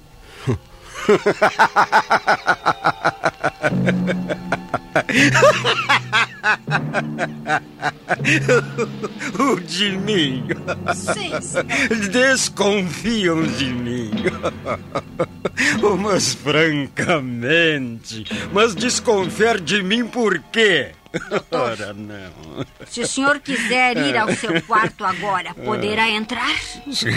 o 9.40 9.60
de 9.60 9.98
mim. 9.98 10.44
Sim, 10.94 11.42
senhor. 11.42 11.66
Desconfiam 12.12 13.42
de 13.44 13.74
mim. 13.74 14.12
Mas 16.00 16.36
francamente. 16.36 18.24
Mas 18.54 18.76
desconfiar 18.76 19.60
de 19.60 19.82
mim 19.82 20.06
por 20.06 20.38
quê? 20.52 20.92
Ora, 21.52 21.94
não. 21.94 22.66
Se 22.88 23.02
o 23.02 23.08
senhor 23.08 23.40
quiser 23.40 23.98
ir 23.98 24.18
ao 24.18 24.34
seu 24.34 24.62
quarto 24.64 25.04
agora, 25.04 25.54
poderá 25.54 26.10
entrar? 26.10 26.56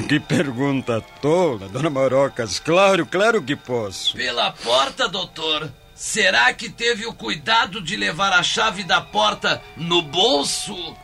Que 0.09 0.19
pergunta 0.19 1.01
tola, 1.21 1.69
dona 1.69 1.91
Marocas. 1.91 2.59
Claro, 2.59 3.07
claro 3.07 3.43
que 3.43 3.55
posso. 3.55 4.17
Pela 4.17 4.53
porta, 4.53 5.09
doutor. 5.09 5.71
Será 5.95 6.53
que 6.53 6.69
teve 6.69 7.07
o 7.07 7.13
cuidado 7.13 7.81
de 7.81 7.97
levar 7.97 8.33
a 8.33 8.43
chave 8.43 8.83
da 8.83 9.01
porta 9.01 9.63
no 9.77 10.03
bolso? 10.03 10.97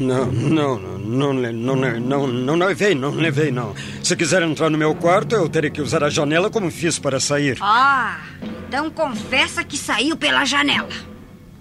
Não, 0.00 0.24
não, 0.32 0.78
não, 0.78 1.32
não, 1.34 1.52
não, 1.52 2.00
não, 2.00 2.26
não 2.26 2.54
levei, 2.56 2.94
não 2.94 3.10
levei, 3.10 3.50
não. 3.50 3.74
Se 4.02 4.16
quiser 4.16 4.42
entrar 4.42 4.70
no 4.70 4.78
meu 4.78 4.94
quarto, 4.94 5.34
eu 5.34 5.46
terei 5.46 5.70
que 5.70 5.82
usar 5.82 6.02
a 6.02 6.08
janela 6.08 6.48
como 6.48 6.70
fiz 6.70 6.98
para 6.98 7.20
sair. 7.20 7.58
Ah, 7.60 8.18
então 8.66 8.90
confessa 8.90 9.62
que 9.62 9.76
saiu 9.76 10.16
pela 10.16 10.46
janela. 10.46 10.88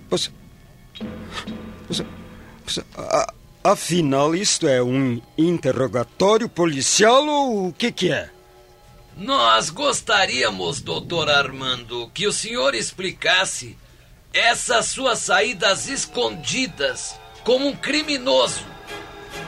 Você. 0.10 0.30
Você. 1.90 2.06
você 2.66 2.84
a- 2.98 3.34
afinal, 3.62 4.34
isto 4.34 4.68
é 4.68 4.82
um 4.82 5.22
interrogatório 5.38 6.48
policial 6.48 7.28
ou 7.28 7.68
o 7.68 7.74
que 7.74 7.92
que 7.92 8.10
é? 8.12 8.30
Nós 9.18 9.70
gostaríamos, 9.70 10.80
doutor 10.80 11.30
Armando, 11.30 12.10
que 12.14 12.26
o 12.26 12.32
senhor 12.32 12.74
explicasse 12.74 13.78
essas 14.34 14.86
suas 14.86 15.20
saídas 15.20 15.90
escondidas 15.90 17.16
como 17.50 17.68
um 17.68 17.76
criminoso. 17.76 18.64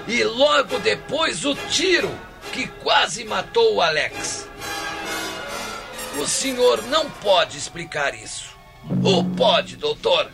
E 0.07 0.23
logo 0.23 0.79
depois 0.79 1.45
o 1.45 1.53
tiro 1.69 2.09
que 2.51 2.65
quase 2.67 3.23
matou 3.23 3.75
o 3.75 3.81
Alex. 3.81 4.49
O 6.19 6.25
senhor 6.25 6.81
não 6.87 7.07
pode 7.07 7.59
explicar 7.59 8.15
isso. 8.15 8.57
Ou 9.03 9.23
pode, 9.23 9.75
doutor? 9.75 10.31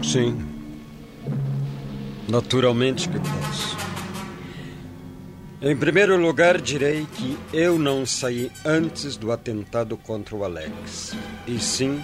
Sim. 0.00 0.38
Naturalmente 2.28 3.08
que 3.08 3.18
posso. 3.18 3.76
Em 5.60 5.76
primeiro 5.76 6.16
lugar, 6.16 6.60
direi 6.60 7.04
que 7.16 7.36
eu 7.52 7.80
não 7.80 8.06
saí 8.06 8.48
antes 8.64 9.16
do 9.16 9.32
atentado 9.32 9.96
contra 9.96 10.36
o 10.36 10.44
Alex. 10.44 11.16
E 11.48 11.58
sim 11.58 12.00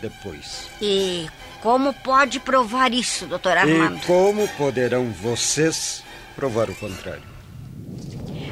depois. 0.00 0.70
E 0.80 1.26
como 1.62 1.92
pode 1.92 2.40
provar 2.40 2.92
isso, 2.92 3.26
doutor 3.26 3.56
Armando? 3.56 3.96
E 3.96 4.06
como 4.06 4.46
poderão 4.48 5.10
vocês 5.10 6.02
provar 6.36 6.70
o 6.70 6.74
contrário? 6.74 7.22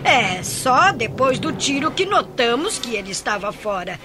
É 0.04 0.42
só 0.42 0.92
depois 0.92 1.38
do 1.38 1.52
tiro 1.52 1.90
que 1.90 2.06
notamos 2.06 2.78
que 2.78 2.94
ele 2.94 3.10
estava 3.10 3.52
fora. 3.52 3.98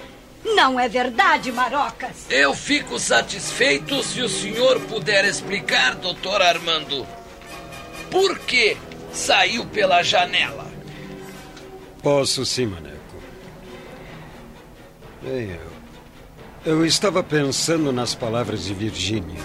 Não 0.44 0.78
é 0.78 0.88
verdade, 0.88 1.52
Marocas? 1.52 2.26
Eu 2.28 2.54
fico 2.54 2.98
satisfeito 2.98 4.02
se 4.02 4.20
o 4.20 4.28
senhor 4.28 4.80
puder 4.80 5.24
explicar, 5.24 5.94
doutor 5.94 6.42
Armando. 6.42 7.06
Por 8.10 8.38
que 8.40 8.76
saiu 9.12 9.64
pela 9.66 10.02
janela? 10.02 10.70
Posso 12.02 12.44
sim, 12.44 12.66
Maneco. 12.66 12.96
Bem, 15.22 15.50
eu. 15.50 15.71
Eu 16.64 16.86
estava 16.86 17.24
pensando 17.24 17.90
nas 17.90 18.14
palavras 18.14 18.66
de 18.66 18.72
Virgínia. 18.72 19.40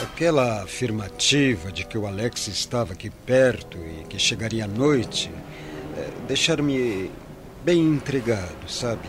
Aquela 0.00 0.62
afirmativa 0.62 1.72
de 1.72 1.84
que 1.84 1.98
o 1.98 2.06
Alex 2.06 2.46
estava 2.46 2.92
aqui 2.92 3.10
perto 3.10 3.78
e 3.78 4.04
que 4.04 4.16
chegaria 4.16 4.64
à 4.64 4.68
noite 4.68 5.28
eh, 5.96 6.08
deixar-me 6.28 7.10
bem 7.64 7.80
intrigado, 7.80 8.68
sabe? 8.68 9.08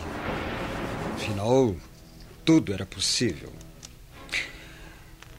Afinal, 1.14 1.76
tudo 2.44 2.74
era 2.74 2.88
possível. 2.88 3.54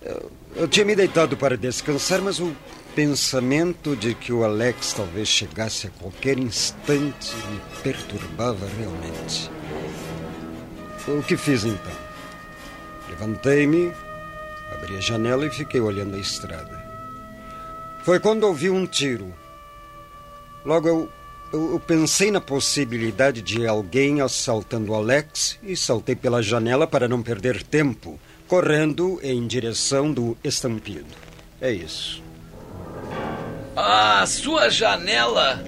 Eu, 0.02 0.30
eu 0.54 0.68
tinha 0.68 0.86
me 0.86 0.94
deitado 0.94 1.36
para 1.36 1.56
descansar, 1.56 2.22
mas 2.22 2.38
o 2.38 2.54
pensamento 2.94 3.96
de 3.96 4.14
que 4.14 4.32
o 4.32 4.44
Alex 4.44 4.92
talvez 4.92 5.26
chegasse 5.26 5.88
a 5.88 5.90
qualquer 5.90 6.38
instante 6.38 7.34
me 7.50 7.60
perturbava 7.82 8.68
realmente. 8.78 9.50
O 11.06 11.22
que 11.22 11.36
fiz 11.36 11.64
então? 11.64 11.92
Levantei-me, 13.10 13.92
abri 14.72 14.96
a 14.96 15.00
janela 15.00 15.46
e 15.46 15.50
fiquei 15.50 15.80
olhando 15.80 16.16
a 16.16 16.18
estrada. 16.18 16.82
Foi 18.02 18.18
quando 18.18 18.44
ouvi 18.44 18.70
um 18.70 18.86
tiro. 18.86 19.34
Logo 20.64 20.88
eu, 20.88 21.08
eu, 21.52 21.72
eu 21.72 21.80
pensei 21.80 22.30
na 22.30 22.40
possibilidade 22.40 23.42
de 23.42 23.66
alguém 23.66 24.22
assaltando 24.22 24.94
Alex 24.94 25.58
e 25.62 25.76
saltei 25.76 26.16
pela 26.16 26.42
janela 26.42 26.86
para 26.86 27.06
não 27.06 27.22
perder 27.22 27.62
tempo, 27.62 28.18
correndo 28.48 29.20
em 29.22 29.46
direção 29.46 30.10
do 30.10 30.36
estampido. 30.42 31.14
É 31.60 31.70
isso. 31.70 32.22
A 33.76 34.24
sua 34.26 34.70
janela 34.70 35.62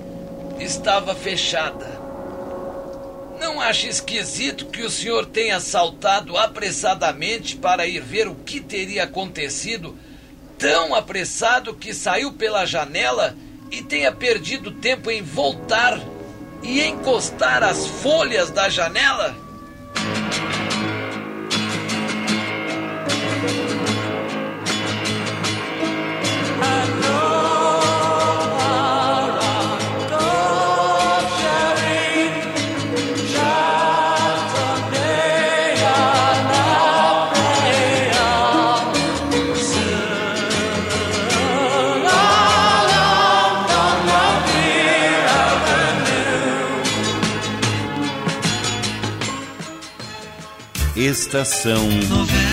estava 0.59 1.15
fechada. 1.15 1.96
Não 3.39 3.61
acha 3.61 3.87
esquisito 3.87 4.67
que 4.67 4.83
o 4.83 4.91
senhor 4.91 5.27
tenha 5.27 5.61
saltado 5.61 6.37
apressadamente 6.37 7.57
para 7.57 7.87
ir 7.87 8.01
ver 8.01 8.29
o 8.29 8.35
que 8.35 8.61
teria 8.61 9.05
acontecido? 9.05 9.97
Tão 10.59 10.95
apressado 10.95 11.75
que 11.75 11.93
saiu 11.93 12.33
pela 12.33 12.65
janela 12.65 13.37
e 13.71 13.83
tenha 13.83 14.11
perdido 14.11 14.71
tempo 14.71 15.11
em 15.11 15.23
voltar 15.23 16.01
e 16.63 16.81
encostar 16.83 17.63
as 17.63 17.87
folhas 17.87 18.51
da 18.51 18.69
janela? 18.69 19.46
Estação 51.17 51.89
Novela. 52.11 52.46